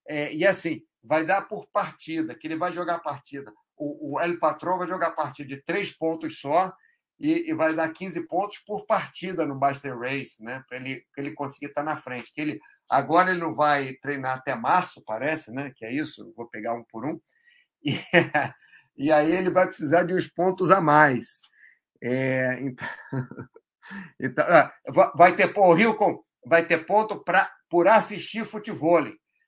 [0.08, 4.40] É, e assim, vai dar por partida, que ele vai jogar partida o, o El
[4.40, 6.74] Patrão vai jogar a partir de três pontos só
[7.20, 10.64] e, e, vai dar 15 pontos por partida no Buster Race, né?
[10.68, 12.32] Para ele, ele conseguir estar na frente.
[12.34, 15.72] Que ele, agora ele não vai treinar até março, parece, né?
[15.76, 17.20] Que é isso, vou pegar um por um.
[17.84, 17.94] E,
[18.98, 21.40] e aí ele vai precisar de uns pontos a mais.
[22.02, 22.88] É, então,
[24.20, 24.74] então ah,
[25.16, 25.96] vai ter o Rio
[26.46, 29.04] vai ter ponto para por assistir futebol.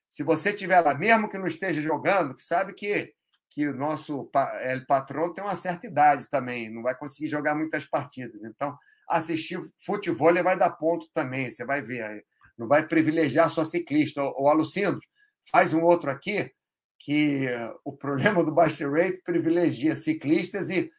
[0.09, 3.13] Se você tiver lá, mesmo que não esteja jogando, que sabe que
[3.49, 4.29] que o nosso
[4.61, 8.43] El patrão tem uma certa idade também, não vai conseguir jogar muitas partidas.
[8.43, 8.77] Então,
[9.09, 12.25] assistir futebol vai dar ponto também, você vai ver.
[12.57, 14.21] não vai privilegiar só ciclista.
[14.21, 14.99] O Alucindo,
[15.51, 16.51] faz um outro aqui
[16.99, 17.47] que
[17.85, 20.91] o problema do Buster Rate privilegia ciclistas e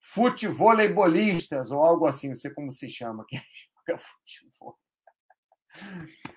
[0.00, 3.24] futeboleibolistas, ou algo assim, não sei como se chama.
[3.26, 3.38] Que
[3.98, 4.78] futebol.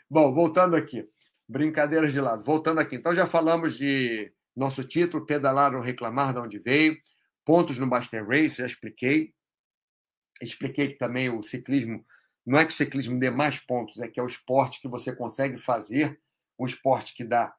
[0.10, 1.08] Bom, voltando aqui.
[1.48, 2.44] Brincadeiras de lado.
[2.44, 2.96] Voltando aqui.
[2.96, 6.98] Então, já falamos de nosso título, pedalar ou reclamar de onde veio,
[7.46, 9.34] pontos no Buster Race, já expliquei.
[10.42, 12.06] Expliquei que também o ciclismo,
[12.46, 15.16] não é que o ciclismo dê mais pontos, é que é o esporte que você
[15.16, 16.20] consegue fazer,
[16.58, 17.54] um esporte que dá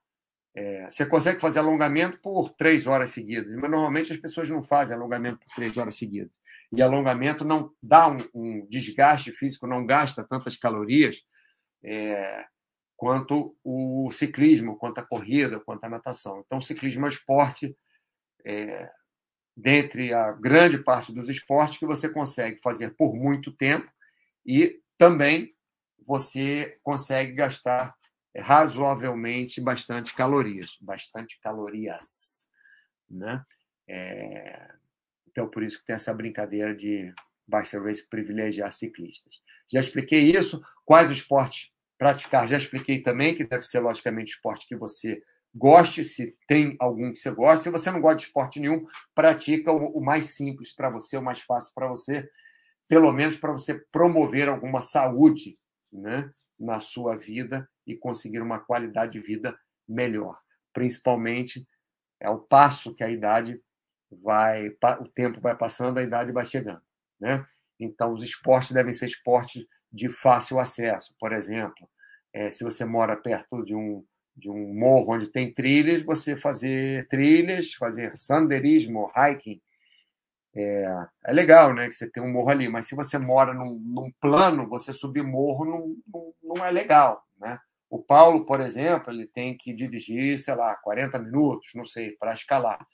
[0.54, 4.96] é, você consegue fazer alongamento por três horas seguidas, mas normalmente as pessoas não fazem
[4.96, 6.30] alongamento por três horas seguidas.
[6.70, 11.22] E alongamento não dá um, um desgaste físico, não gasta tantas calorias
[11.82, 12.44] é,
[13.02, 16.40] quanto o ciclismo, quanto a corrida, quanto a natação.
[16.46, 17.76] Então, o ciclismo é um esporte,
[18.46, 18.92] é,
[19.56, 23.90] dentre a grande parte dos esportes, que você consegue fazer por muito tempo
[24.46, 25.52] e também
[26.06, 27.92] você consegue gastar
[28.38, 32.48] razoavelmente bastante calorias, bastante calorias,
[33.10, 33.44] né?
[33.88, 34.74] É...
[35.26, 37.12] Então, por isso que tem essa brincadeira de
[37.48, 39.42] basta race privilegiar ciclistas.
[39.68, 40.62] Já expliquei isso.
[40.84, 41.71] Quais esportes
[42.02, 42.48] praticar?
[42.48, 45.22] Já expliquei também que deve ser, logicamente, esporte que você
[45.54, 47.62] goste, se tem algum que você gosta.
[47.62, 48.84] Se você não gosta de esporte nenhum,
[49.14, 52.28] pratica o mais simples para você, o mais fácil para você,
[52.88, 55.56] pelo menos para você promover alguma saúde
[55.92, 59.56] né, na sua vida e conseguir uma qualidade de vida
[59.88, 60.36] melhor.
[60.72, 61.64] Principalmente
[62.18, 63.62] é o passo que a idade
[64.10, 66.82] vai, o tempo vai passando, a idade vai chegando,
[67.20, 67.46] né?
[67.78, 71.88] Então os esportes devem ser esportes de fácil acesso, por exemplo,
[72.32, 74.04] é, se você mora perto de um
[74.36, 79.60] de um morro onde tem trilhas, você fazer trilhas, fazer sanderismo, hiking,
[80.54, 80.84] é,
[81.26, 81.88] é, legal, né?
[81.88, 85.22] Que você tem um morro ali, mas se você mora num, num plano, você subir
[85.22, 87.58] morro não, não, não, é legal, né?
[87.88, 92.32] O Paulo, por exemplo, ele tem que dirigir, sei lá, 40 minutos, não sei, para
[92.32, 92.86] escalar.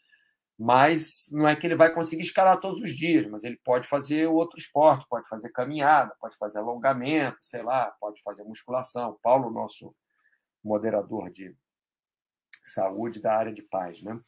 [0.59, 4.27] Mas não é que ele vai conseguir escalar todos os dias, mas ele pode fazer
[4.27, 9.19] outro esporte, pode fazer caminhada, pode fazer alongamento, sei lá, pode fazer musculação.
[9.23, 9.95] Paulo, nosso
[10.65, 11.55] moderador de
[12.65, 14.19] saúde da área de paz, né?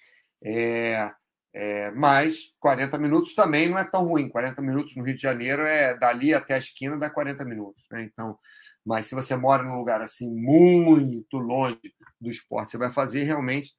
[0.43, 1.13] É,
[1.53, 4.29] é, mas 40 minutos também não é tão ruim.
[4.29, 7.85] 40 minutos no Rio de Janeiro é dali até a esquina dá 40 minutos.
[7.91, 8.03] Né?
[8.05, 8.39] Então,
[8.85, 11.81] mas se você mora num lugar assim muito longe
[12.21, 13.75] do esporte, você vai fazer realmente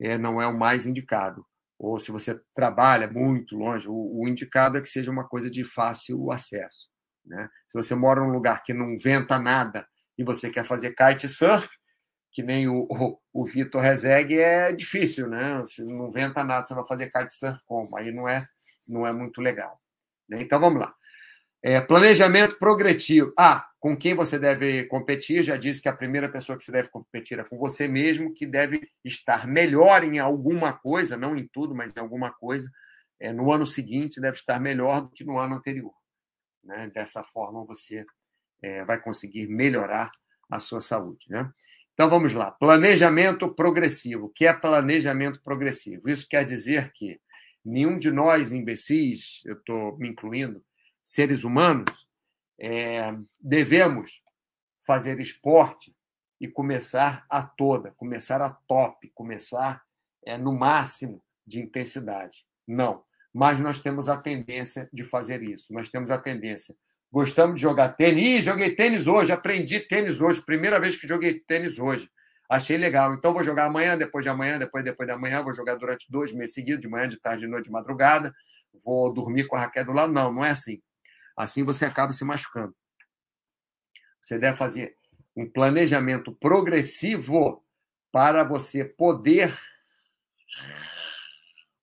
[0.00, 1.46] é, não é o mais indicado.
[1.78, 5.64] Ou se você trabalha muito longe, o, o indicado é que seja uma coisa de
[5.64, 6.88] fácil acesso.
[7.24, 7.48] Né?
[7.68, 9.86] Se você mora num lugar que não venta nada
[10.16, 11.68] e você quer fazer kitesurf,
[12.32, 15.62] que nem o, o, o Vitor Rezegue, é difícil, né?
[15.66, 17.96] Se não venta nada, você vai fazer kitesurf como?
[17.96, 18.46] Aí não é,
[18.86, 19.80] não é muito legal.
[20.28, 20.42] Né?
[20.42, 20.94] Então vamos lá.
[21.62, 23.32] É, planejamento progressivo.
[23.38, 25.42] Ah, com quem você deve competir?
[25.42, 28.46] Já disse que a primeira pessoa que você deve competir é com você mesmo, que
[28.46, 32.70] deve estar melhor em alguma coisa, não em tudo, mas em alguma coisa.
[33.18, 35.94] É, no ano seguinte deve estar melhor do que no ano anterior.
[36.62, 36.90] Né?
[36.92, 38.04] Dessa forma você
[38.62, 40.10] é, vai conseguir melhorar
[40.50, 41.24] a sua saúde.
[41.28, 41.50] Né?
[41.94, 42.50] Então vamos lá.
[42.50, 44.26] Planejamento progressivo.
[44.26, 46.08] O que é planejamento progressivo?
[46.08, 47.18] Isso quer dizer que
[47.64, 50.62] nenhum de nós, imbecis, eu estou me incluindo,
[51.06, 52.08] seres humanos,
[52.58, 54.22] é, devemos
[54.86, 55.94] fazer esporte
[56.40, 59.82] e começar a toda, começar a top, começar
[60.24, 62.44] é, no máximo de intensidade.
[62.66, 63.04] Não.
[63.32, 65.72] Mas nós temos a tendência de fazer isso.
[65.72, 66.74] Nós temos a tendência
[67.10, 68.22] Gostamos de jogar tênis.
[68.22, 70.42] Ih, joguei tênis hoje, aprendi tênis hoje.
[70.42, 72.10] Primeira vez que joguei tênis hoje.
[72.48, 73.14] Achei legal.
[73.14, 75.42] Então, vou jogar amanhã, depois de amanhã, depois, depois de amanhã.
[75.42, 78.34] Vou jogar durante dois meses seguidos, de manhã, de tarde, de noite, de madrugada.
[78.84, 80.12] Vou dormir com a Raquel do lado.
[80.12, 80.80] Não, não é assim.
[81.36, 82.74] Assim você acaba se machucando.
[84.20, 84.96] Você deve fazer
[85.36, 87.64] um planejamento progressivo
[88.10, 89.52] para você poder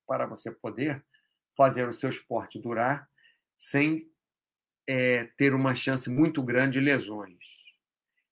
[0.08, 1.04] para você poder
[1.56, 3.10] fazer o seu esporte durar
[3.58, 4.12] sem
[4.88, 7.46] é, ter uma chance muito grande de lesões.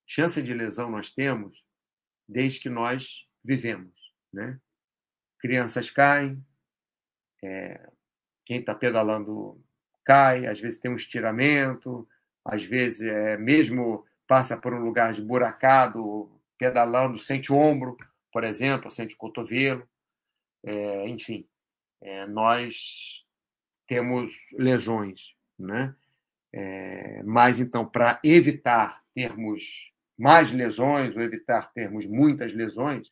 [0.05, 1.63] Chance de lesão nós temos
[2.27, 3.93] desde que nós vivemos.
[4.33, 4.59] Né?
[5.39, 6.45] Crianças caem,
[7.43, 7.89] é,
[8.45, 9.63] quem está pedalando
[10.05, 12.07] cai, às vezes tem um estiramento,
[12.43, 17.97] às vezes é, mesmo passa por um lugar de buracado, pedalando, sente o ombro,
[18.31, 19.87] por exemplo, sente o cotovelo,
[20.63, 21.45] é, enfim,
[22.01, 23.25] é, nós
[23.87, 25.95] temos lesões, né?
[26.53, 33.11] É, mas, então, para evitar termos mais lesões ou evitar termos muitas lesões,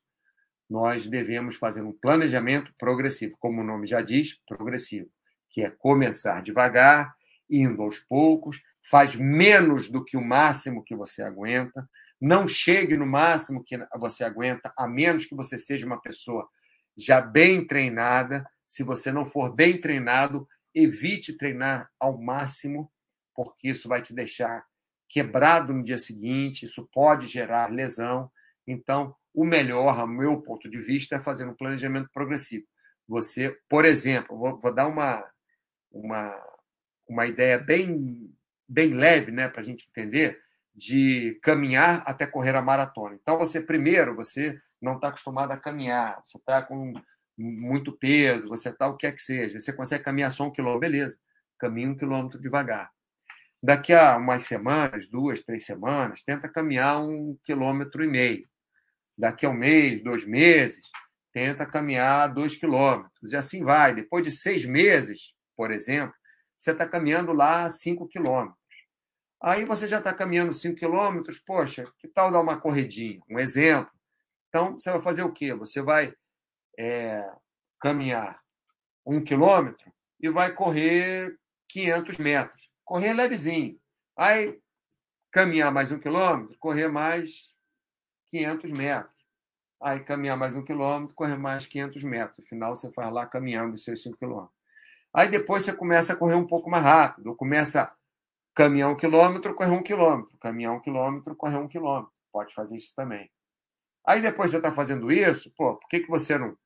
[0.69, 5.09] nós devemos fazer um planejamento progressivo, como o nome já diz, progressivo,
[5.49, 7.13] que é começar devagar,
[7.49, 11.87] indo aos poucos, faz menos do que o máximo que você aguenta,
[12.21, 16.49] Não chegue no máximo que você aguenta, a menos que você seja uma pessoa
[16.97, 18.45] já bem treinada.
[18.67, 20.45] Se você não for bem treinado,
[20.75, 22.91] evite treinar ao máximo,
[23.33, 24.65] porque isso vai te deixar
[25.07, 28.29] quebrado no dia seguinte, isso pode gerar lesão.
[28.67, 32.65] Então, o melhor, a meu ponto de vista, é fazer um planejamento progressivo.
[33.07, 35.25] Você, por exemplo, vou, vou dar uma,
[35.91, 36.35] uma,
[37.07, 38.33] uma ideia bem,
[38.67, 40.39] bem leve né, para a gente entender,
[40.75, 43.17] de caminhar até correr a maratona.
[43.21, 46.93] Então, você primeiro, você não está acostumado a caminhar, você está com
[47.37, 50.81] muito peso, você está o que é que seja, você consegue caminhar só um quilômetro,
[50.81, 51.17] beleza,
[51.57, 52.89] caminha um quilômetro devagar.
[53.61, 58.47] Daqui a umas semanas, duas, três semanas, tenta caminhar um quilômetro e meio.
[59.17, 60.81] Daqui a um mês, dois meses,
[61.33, 63.33] tenta caminhar dois quilômetros.
[63.33, 63.93] E assim vai.
[63.93, 66.15] Depois de seis meses, por exemplo,
[66.57, 68.57] você está caminhando lá cinco quilômetros.
[69.43, 73.19] Aí você já está caminhando cinco quilômetros, poxa, que tal dar uma corridinha?
[73.29, 73.91] Um exemplo.
[74.47, 75.53] Então, você vai fazer o quê?
[75.53, 76.13] Você vai
[76.77, 77.29] é,
[77.81, 78.39] caminhar
[79.05, 81.37] um quilômetro e vai correr
[81.67, 83.79] 500 metros correr levezinho.
[84.17, 84.59] Aí,
[85.31, 87.53] caminhar mais um quilômetro, correr mais
[88.29, 89.13] 500 metros.
[89.79, 92.39] Aí, caminhar mais um quilômetro, correr mais 500 metros.
[92.39, 94.58] Afinal, você faz lá caminhando os seus 5 quilômetros.
[95.13, 97.35] Aí, depois, você começa a correr um pouco mais rápido.
[97.35, 97.91] Começa
[98.55, 100.37] caminhar um quilômetro, correr um quilômetro.
[100.39, 102.11] Caminhar um quilômetro, correr um quilômetro.
[102.31, 103.29] Pode fazer isso também.
[104.05, 106.57] Aí, depois você está fazendo isso, pô, por que, que você não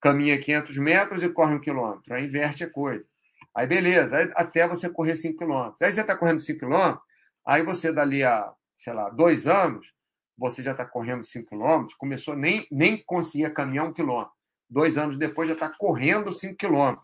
[0.00, 2.14] caminha 500 metros e corre um quilômetro?
[2.14, 3.06] Aí inverte a coisa.
[3.54, 5.72] Aí, beleza, aí, até você correr 5 km.
[5.80, 6.98] Aí você está correndo 5 km,
[7.46, 9.92] aí você, dali a, sei lá, dois anos,
[10.36, 14.32] você já está correndo 5 km, começou, nem, nem conseguia caminhar um quilômetro.
[14.68, 16.96] Dois anos depois já está correndo 5 km.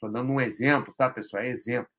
[0.00, 1.42] Estou dando um exemplo, tá, pessoal?
[1.42, 1.90] É exemplo.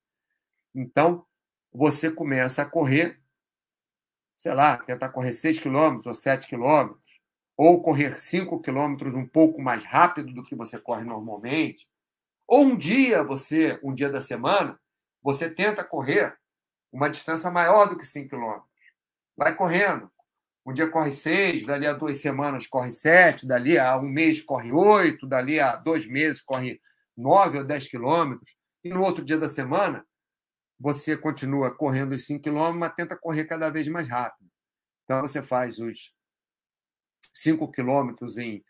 [0.73, 1.23] Então,
[1.71, 3.21] você começa a correr,
[4.39, 6.95] sei lá, tentar correr 6 km ou 7 km,
[7.55, 11.87] ou correr 5 km um pouco mais rápido do que você corre normalmente,
[12.47, 14.79] ou um dia você, um dia da semana,
[15.21, 16.35] você tenta correr
[16.91, 18.61] uma distância maior do que 5 km.
[19.37, 20.11] Vai correndo.
[20.65, 24.71] Um dia corre 6, dali a duas semanas corre 7, dali a um mês corre
[24.71, 26.81] 8, dali a dois meses corre
[27.17, 28.55] 9 ou 10 quilômetros.
[28.83, 30.05] E no outro dia da semana,
[30.79, 34.49] você continua correndo os 5 quilômetros, mas tenta correr cada vez mais rápido.
[35.03, 36.13] Então, você faz os
[37.33, 38.63] 5 quilômetros em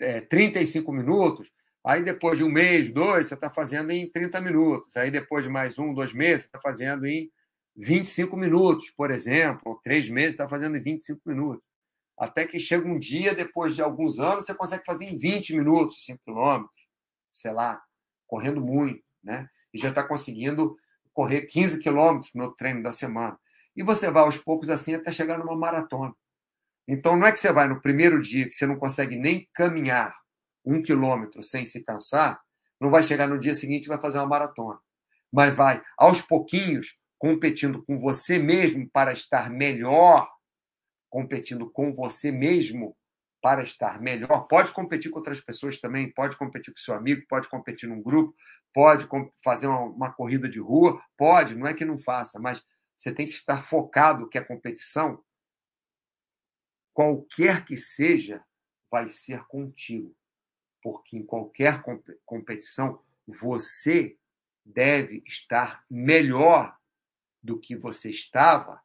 [0.00, 1.50] é, 35 minutos,
[1.86, 4.96] Aí depois de um mês, dois, você está fazendo em 30 minutos.
[4.96, 7.30] Aí depois de mais um, dois meses, você está fazendo em
[7.76, 9.62] 25 minutos, por exemplo.
[9.66, 11.62] Ou três meses, está fazendo em 25 minutos.
[12.18, 16.04] Até que chega um dia, depois de alguns anos, você consegue fazer em 20 minutos,
[16.04, 16.75] 5 quilômetros,
[17.36, 17.80] sei lá,
[18.26, 19.48] correndo muito, né?
[19.72, 20.76] E já está conseguindo
[21.12, 23.38] correr 15 quilômetros no treino da semana.
[23.76, 26.14] E você vai aos poucos assim até chegar numa maratona.
[26.88, 30.16] Então não é que você vai no primeiro dia que você não consegue nem caminhar
[30.64, 32.40] um quilômetro sem se cansar,
[32.80, 34.78] não vai chegar no dia seguinte e vai fazer uma maratona.
[35.32, 40.28] Mas vai, aos pouquinhos, competindo com você mesmo para estar melhor,
[41.10, 42.96] competindo com você mesmo
[43.46, 44.48] para estar melhor.
[44.48, 48.34] Pode competir com outras pessoas também, pode competir com seu amigo, pode competir num grupo,
[48.74, 49.06] pode
[49.44, 52.60] fazer uma, uma corrida de rua, pode, não é que não faça, mas
[52.96, 55.22] você tem que estar focado que a competição,
[56.92, 58.44] qualquer que seja,
[58.90, 60.12] vai ser contigo
[60.82, 61.82] porque em qualquer
[62.24, 64.18] competição você
[64.64, 66.76] deve estar melhor
[67.40, 68.82] do que você estava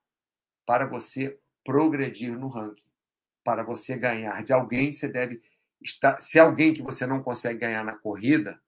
[0.67, 2.90] para você progredir no ranking.
[3.43, 5.41] Para você ganhar de alguém, você deve
[5.81, 6.21] estar.
[6.21, 8.61] Se alguém que você não consegue ganhar na corrida,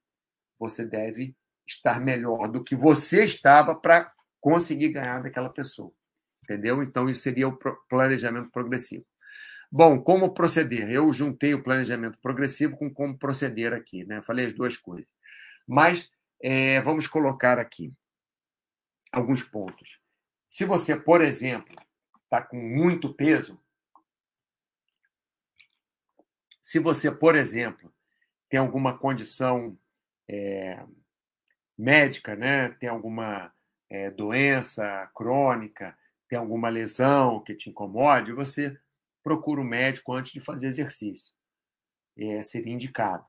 [0.59, 1.35] você deve
[1.67, 5.93] estar melhor do que você estava para conseguir ganhar daquela pessoa.
[6.43, 6.83] Entendeu?
[6.83, 7.57] Então, isso seria o
[7.87, 9.05] planejamento progressivo.
[9.71, 10.89] Bom, como proceder?
[10.91, 14.21] Eu juntei o planejamento progressivo com como proceder aqui, né?
[14.21, 15.09] Falei as duas coisas.
[15.67, 16.09] Mas
[16.41, 17.91] é, vamos colocar aqui
[19.11, 19.99] alguns pontos.
[20.49, 21.75] Se você, por exemplo,
[22.23, 23.59] está com muito peso,
[26.63, 27.93] se você, por exemplo,
[28.49, 29.77] tem alguma condição
[30.29, 30.81] é,
[31.77, 32.69] médica, né?
[32.69, 33.53] tem alguma
[33.89, 35.95] é, doença crônica,
[36.29, 38.77] tem alguma lesão que te incomode, você
[39.21, 41.33] procura um médico antes de fazer exercício.
[42.17, 43.25] É, seria indicado.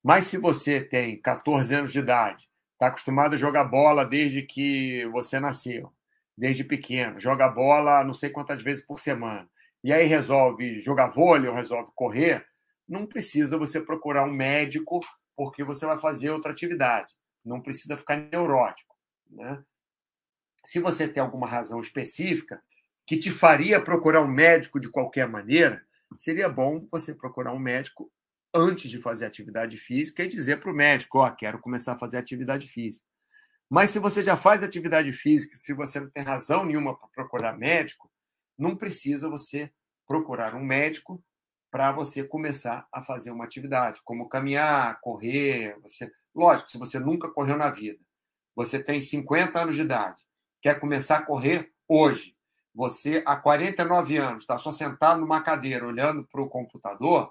[0.00, 5.04] Mas se você tem 14 anos de idade, está acostumado a jogar bola desde que
[5.06, 5.92] você nasceu,
[6.38, 9.50] desde pequeno, joga bola não sei quantas vezes por semana,
[9.82, 12.46] e aí resolve jogar vôlei ou resolve correr,
[12.88, 15.00] não precisa você procurar um médico
[15.36, 17.12] porque você vai fazer outra atividade.
[17.44, 18.96] Não precisa ficar neurótico.
[19.30, 19.62] Né?
[20.64, 22.62] Se você tem alguma razão específica,
[23.06, 25.84] que te faria procurar um médico de qualquer maneira,
[26.18, 28.10] seria bom você procurar um médico
[28.52, 31.98] antes de fazer atividade física e dizer para o médico: Ó, oh, quero começar a
[31.98, 33.06] fazer atividade física.
[33.68, 37.56] Mas se você já faz atividade física, se você não tem razão nenhuma para procurar
[37.56, 38.10] médico,
[38.58, 39.70] não precisa você
[40.06, 41.22] procurar um médico
[41.76, 45.78] para você começar a fazer uma atividade, como caminhar, correr.
[45.82, 48.02] Você, lógico, se você nunca correu na vida,
[48.54, 50.22] você tem 50 anos de idade,
[50.62, 52.34] quer começar a correr hoje,
[52.74, 57.30] você há 49 anos está só sentado numa cadeira olhando para o computador,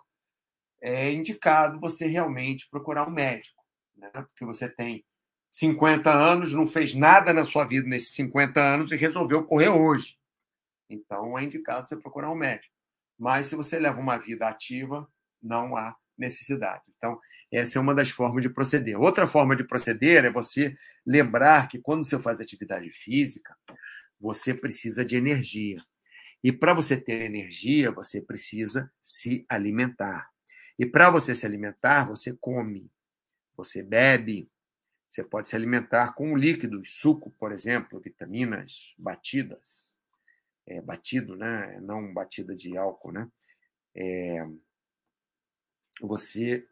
[0.79, 3.63] é indicado você realmente procurar um médico,
[3.97, 4.11] né?
[4.11, 5.03] porque você tem
[5.49, 10.19] 50 anos, não fez nada na sua vida nesses 50 anos e resolveu correr hoje.
[10.87, 12.74] Então é indicado você procurar um médico.
[13.18, 15.07] Mas se você leva uma vida ativa,
[15.41, 16.91] não há necessidade.
[16.97, 17.20] Então,
[17.51, 18.99] essa é uma das formas de proceder.
[18.99, 23.55] Outra forma de proceder é você lembrar que quando você faz atividade física,
[24.20, 25.82] você precisa de energia.
[26.43, 30.30] E para você ter energia, você precisa se alimentar.
[30.78, 32.91] E para você se alimentar, você come,
[33.55, 34.49] você bebe,
[35.09, 39.94] você pode se alimentar com líquidos, suco, por exemplo, vitaminas batidas,
[40.68, 41.80] é, batido, né?
[41.82, 43.11] não batida de álcool.
[43.11, 43.28] Né?
[43.95, 44.47] É,
[46.01, 46.68] você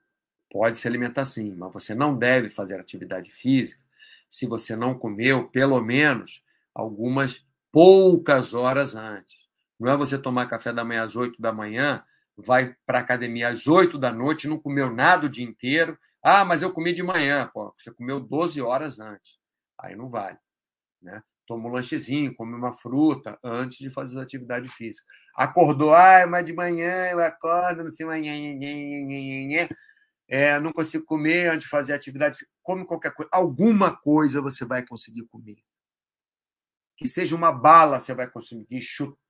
[0.49, 3.81] pode se alimentar sim, mas você não deve fazer atividade física
[4.29, 9.37] se você não comeu pelo menos algumas poucas horas antes.
[9.79, 12.03] Não é você tomar café da manhã às 8 da manhã,
[12.35, 16.45] vai para a academia às 8 da noite, não comeu nada o dia inteiro, ah,
[16.45, 17.49] mas eu comi de manhã.
[17.53, 19.37] Pô, você comeu 12 horas antes.
[19.77, 20.37] Aí não vale.
[21.01, 21.21] Né?
[21.45, 25.05] Toma um lanchezinho, come uma fruta antes de fazer atividade física.
[25.35, 28.33] Acordou, ah, mas de manhã eu acordo, não sei, manhã,
[30.27, 32.55] é, não consigo comer antes de fazer atividade física.
[32.61, 33.29] Come qualquer coisa.
[33.31, 35.57] Alguma coisa você vai conseguir comer.
[36.97, 38.81] Que seja uma bala, você vai conseguir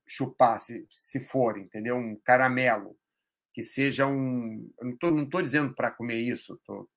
[0.06, 1.96] chupar, se, se for, entendeu?
[1.96, 2.96] Um caramelo
[3.52, 4.70] que seja um.
[5.00, 6.88] Eu não estou dizendo para comer isso, estou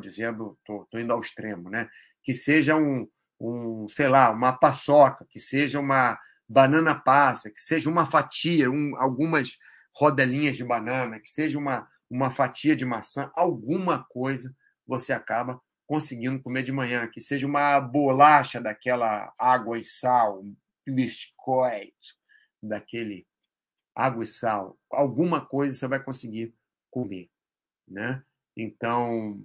[0.00, 1.88] dizendo, estou indo ao extremo, né?
[2.22, 3.08] Que seja um,
[3.40, 6.18] um, sei lá, uma paçoca, que seja uma
[6.48, 9.56] banana passa, que seja uma fatia, um, algumas
[9.96, 14.54] rodelinhas de banana, que seja uma, uma fatia de maçã, alguma coisa
[14.86, 20.54] você acaba conseguindo comer de manhã, que seja uma bolacha daquela água e sal, um
[20.86, 22.16] biscoito
[22.62, 23.26] daquele
[23.94, 26.54] água e sal, alguma coisa você vai conseguir
[26.90, 27.28] comer,
[27.88, 28.22] né?
[28.56, 29.44] Então,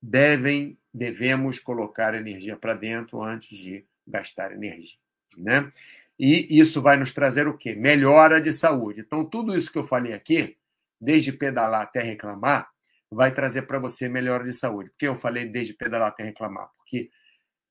[0.00, 4.98] devem, devemos colocar energia para dentro antes de gastar energia,
[5.36, 5.70] né?
[6.18, 7.74] E isso vai nos trazer o quê?
[7.74, 9.00] Melhora de saúde.
[9.00, 10.56] Então, tudo isso que eu falei aqui,
[11.00, 12.70] desde pedalar até reclamar,
[13.10, 14.90] vai trazer para você melhora de saúde.
[14.90, 16.70] Por que eu falei desde pedalar até reclamar?
[16.76, 17.10] Porque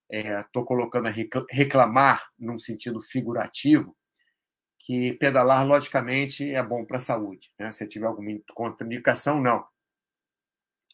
[0.09, 1.07] estou é, colocando
[1.49, 3.95] reclamar num sentido figurativo,
[4.79, 7.53] que pedalar, logicamente, é bom para a saúde.
[7.57, 7.69] Né?
[7.71, 9.65] Se tiver alguma contraindicação, não.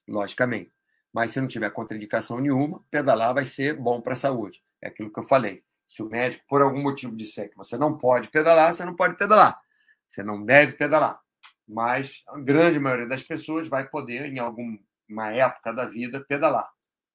[0.08, 0.77] Logicamente.
[1.14, 4.62] Mas se não tiver contraindicação nenhuma, pedalar vai ser bom para a saúde.
[4.82, 5.64] É aquilo que eu falei.
[5.88, 9.16] Se o médico, por algum motivo, disser que você não pode pedalar, você não pode
[9.18, 9.60] pedalar.
[10.08, 11.20] Você não deve pedalar.
[11.68, 16.70] Mas a grande maioria das pessoas vai poder, em alguma época da vida, pedalar.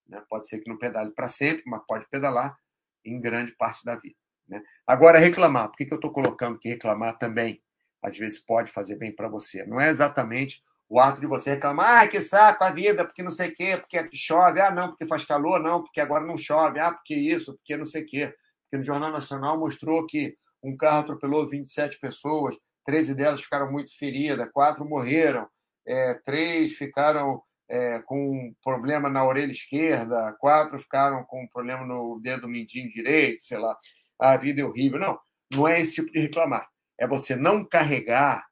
[0.09, 0.23] Né?
[0.29, 2.57] Pode ser que não pedale para sempre, mas pode pedalar
[3.05, 4.17] em grande parte da vida.
[4.49, 4.63] Né?
[4.87, 5.69] Agora, reclamar.
[5.69, 7.63] Por que, que eu estou colocando que reclamar também,
[8.03, 9.65] às vezes, pode fazer bem para você?
[9.67, 13.31] Não é exatamente o ato de você reclamar, ah, que saco a vida, porque não
[13.31, 16.79] sei o quê, porque chove, ah, não, porque faz calor, não, porque agora não chove,
[16.79, 18.35] ah, porque isso, porque não sei o quê.
[18.65, 22.55] Porque no Jornal Nacional mostrou que um carro atropelou 27 pessoas,
[22.85, 25.49] 13 delas ficaram muito feridas, quatro morreram,
[25.87, 31.87] é, três ficaram é, com um problema na orelha esquerda, quatro ficaram com um problema
[31.87, 33.77] no dedo mindinho direito, sei lá
[34.23, 34.99] a vida é horrível.
[34.99, 35.19] Não,
[35.53, 36.69] não é esse tipo de reclamar.
[36.99, 38.47] É você não carregar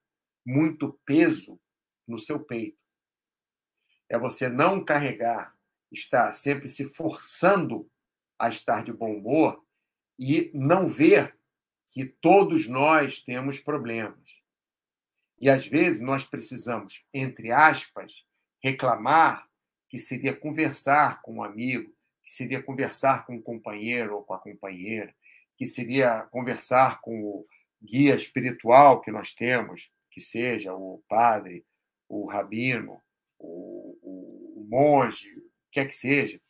[0.45, 1.59] muito peso
[2.11, 2.79] no seu peito.
[4.09, 5.55] É você não carregar,
[5.91, 7.89] estar sempre se forçando
[8.39, 9.65] a estar de bom humor
[10.19, 11.37] e não ver
[11.89, 14.19] que todos nós temos problemas.
[15.41, 18.25] E às vezes nós precisamos, entre aspas,
[18.63, 19.49] reclamar,
[19.89, 21.93] que seria conversar com um amigo,
[22.23, 25.13] que seria conversar com um companheiro ou com a companheira,
[25.57, 27.47] que seria conversar com o
[27.83, 31.65] guia espiritual que nós temos, que seja o padre,
[32.11, 33.01] o rabino,
[33.39, 36.41] o, o, o monge, o que que seja,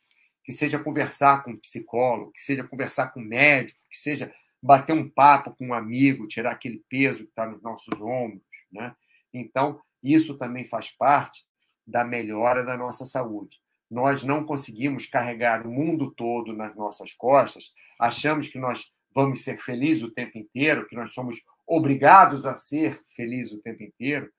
[0.43, 4.93] que seja conversar com um psicólogo, que seja conversar com um médico, que seja bater
[4.93, 8.43] um papo com um amigo, tirar aquele peso que está nos nossos ombros.
[8.71, 8.95] Né?
[9.31, 11.45] Então, isso também faz parte
[11.85, 13.59] da melhora da nossa saúde.
[13.89, 19.59] Nós não conseguimos carregar o mundo todo nas nossas costas, achamos que nós vamos ser
[19.59, 24.31] felizes o tempo inteiro, que nós somos obrigados a ser felizes o tempo inteiro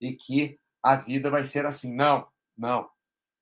[0.00, 1.92] e que a vida vai ser assim.
[1.92, 2.88] Não, não.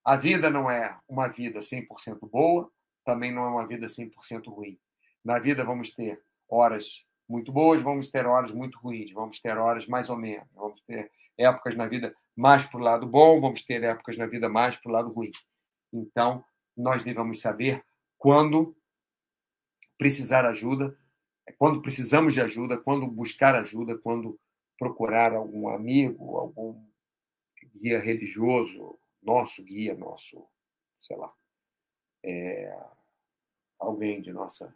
[0.03, 2.71] A vida não é uma vida 100% boa,
[3.05, 4.79] também não é uma vida 100% ruim.
[5.23, 9.87] Na vida vamos ter horas muito boas, vamos ter horas muito ruins, vamos ter horas
[9.87, 13.83] mais ou menos, vamos ter épocas na vida mais para o lado bom, vamos ter
[13.83, 15.31] épocas na vida mais para o lado ruim.
[15.93, 16.43] Então,
[16.75, 17.85] nós devemos saber
[18.17, 18.75] quando
[19.99, 20.97] precisar ajuda,
[21.59, 24.41] quando precisamos de ajuda, quando buscar ajuda, quando
[24.79, 26.94] procurar algum amigo, algum
[27.75, 30.47] guia religioso, nosso guia, nosso,
[31.01, 31.33] sei lá,
[32.23, 32.77] é,
[33.79, 34.75] alguém de nossa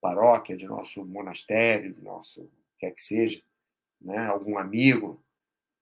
[0.00, 3.42] paróquia, de nosso monastério, de nosso quer que seja,
[4.00, 4.26] né?
[4.26, 5.22] algum amigo,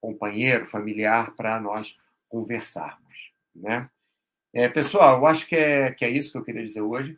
[0.01, 1.97] companheiro, familiar, para nós
[2.27, 3.33] conversarmos.
[3.55, 3.89] Né?
[4.53, 7.17] É, pessoal, eu acho que é, que é isso que eu queria dizer hoje.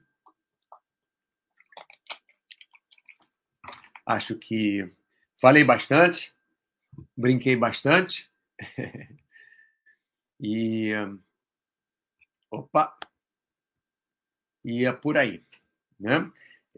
[4.06, 4.92] Acho que
[5.40, 6.34] falei bastante,
[7.18, 8.30] brinquei bastante.
[10.42, 10.92] e.
[12.50, 12.98] Opa!
[14.66, 15.44] E é por aí.
[16.00, 16.30] Né?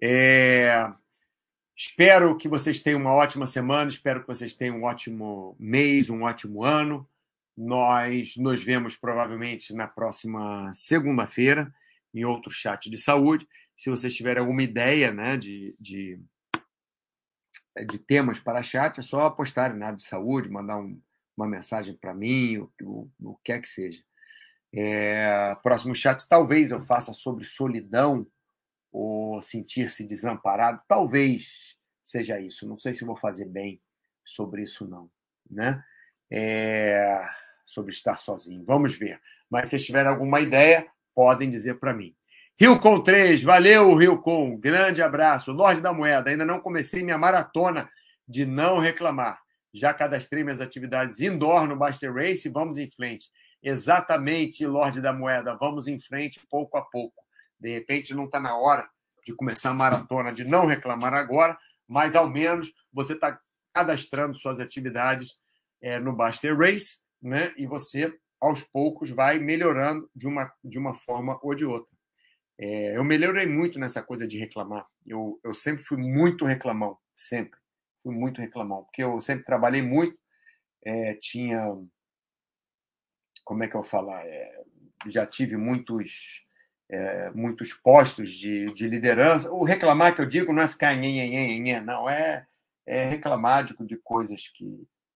[0.01, 0.91] É,
[1.75, 6.23] espero que vocês tenham uma ótima semana, espero que vocês tenham um ótimo mês, um
[6.23, 7.07] ótimo ano.
[7.55, 11.73] Nós nos vemos provavelmente na próxima segunda-feira
[12.13, 13.47] em outro chat de saúde.
[13.77, 16.19] Se vocês tiverem alguma ideia né, de, de,
[17.87, 20.99] de temas para chat, é só postarem na área de saúde, mandar um,
[21.35, 24.01] uma mensagem para mim, o, o, o que é que seja.
[24.75, 28.25] É, próximo chat, talvez eu faça sobre solidão
[28.91, 30.81] ou sentir-se desamparado.
[30.87, 32.67] Talvez seja isso.
[32.67, 33.81] Não sei se vou fazer bem
[34.25, 35.09] sobre isso, não.
[35.49, 35.83] Né?
[36.31, 37.21] É,
[37.65, 38.63] sobre estar sozinho.
[38.65, 39.19] Vamos ver.
[39.49, 42.15] Mas se tiverem alguma ideia, podem dizer para mim.
[42.59, 44.57] Rilcon 3, valeu, Rilcon.
[44.57, 45.51] Grande abraço.
[45.51, 47.89] Lorde da Moeda, ainda não comecei minha maratona
[48.27, 49.42] de não reclamar.
[49.73, 52.47] Já cadastrei minhas atividades indoor no Baster Race.
[52.49, 53.29] Vamos em frente.
[53.61, 55.55] Exatamente, Lorde da Moeda.
[55.55, 57.23] Vamos em frente pouco a pouco.
[57.59, 58.87] De repente não está na hora
[59.25, 61.57] de começar a maratona, de não reclamar agora,
[61.87, 63.39] mas ao menos você está
[63.73, 65.31] cadastrando suas atividades
[65.81, 67.53] é, no Baster Race, né?
[67.57, 71.89] E você aos poucos vai melhorando de uma, de uma forma ou de outra.
[72.59, 74.85] É, eu melhorei muito nessa coisa de reclamar.
[75.05, 77.57] Eu, eu sempre fui muito reclamão, sempre.
[78.03, 80.17] Fui muito reclamão, porque eu sempre trabalhei muito,
[80.85, 81.73] é, tinha.
[83.45, 84.25] Como é que eu falar?
[84.25, 84.63] É,
[85.07, 86.43] já tive muitos
[86.93, 89.51] é, muitos postos de, de liderança.
[89.51, 92.45] O reclamar que eu digo não é ficar nhen, nhen, nhen, não, é,
[92.85, 94.65] é reclamar de, de coisas que,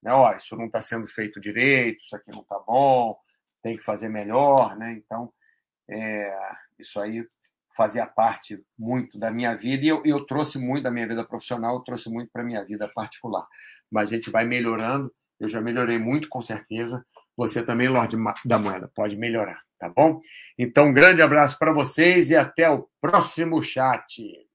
[0.01, 3.17] né, ó, isso não está sendo feito direito, isso aqui não está bom,
[3.61, 4.93] tem que fazer melhor, né?
[4.93, 5.31] Então,
[5.89, 6.35] é,
[6.79, 7.25] isso aí
[7.77, 11.75] fazia parte muito da minha vida e eu, eu trouxe muito da minha vida profissional,
[11.75, 13.47] eu trouxe muito para minha vida particular.
[13.89, 17.05] Mas a gente vai melhorando, eu já melhorei muito, com certeza.
[17.37, 20.19] Você também, Lorde da Moeda, pode melhorar tá bom?
[20.57, 24.46] Então, um grande abraço para vocês e até o próximo chat.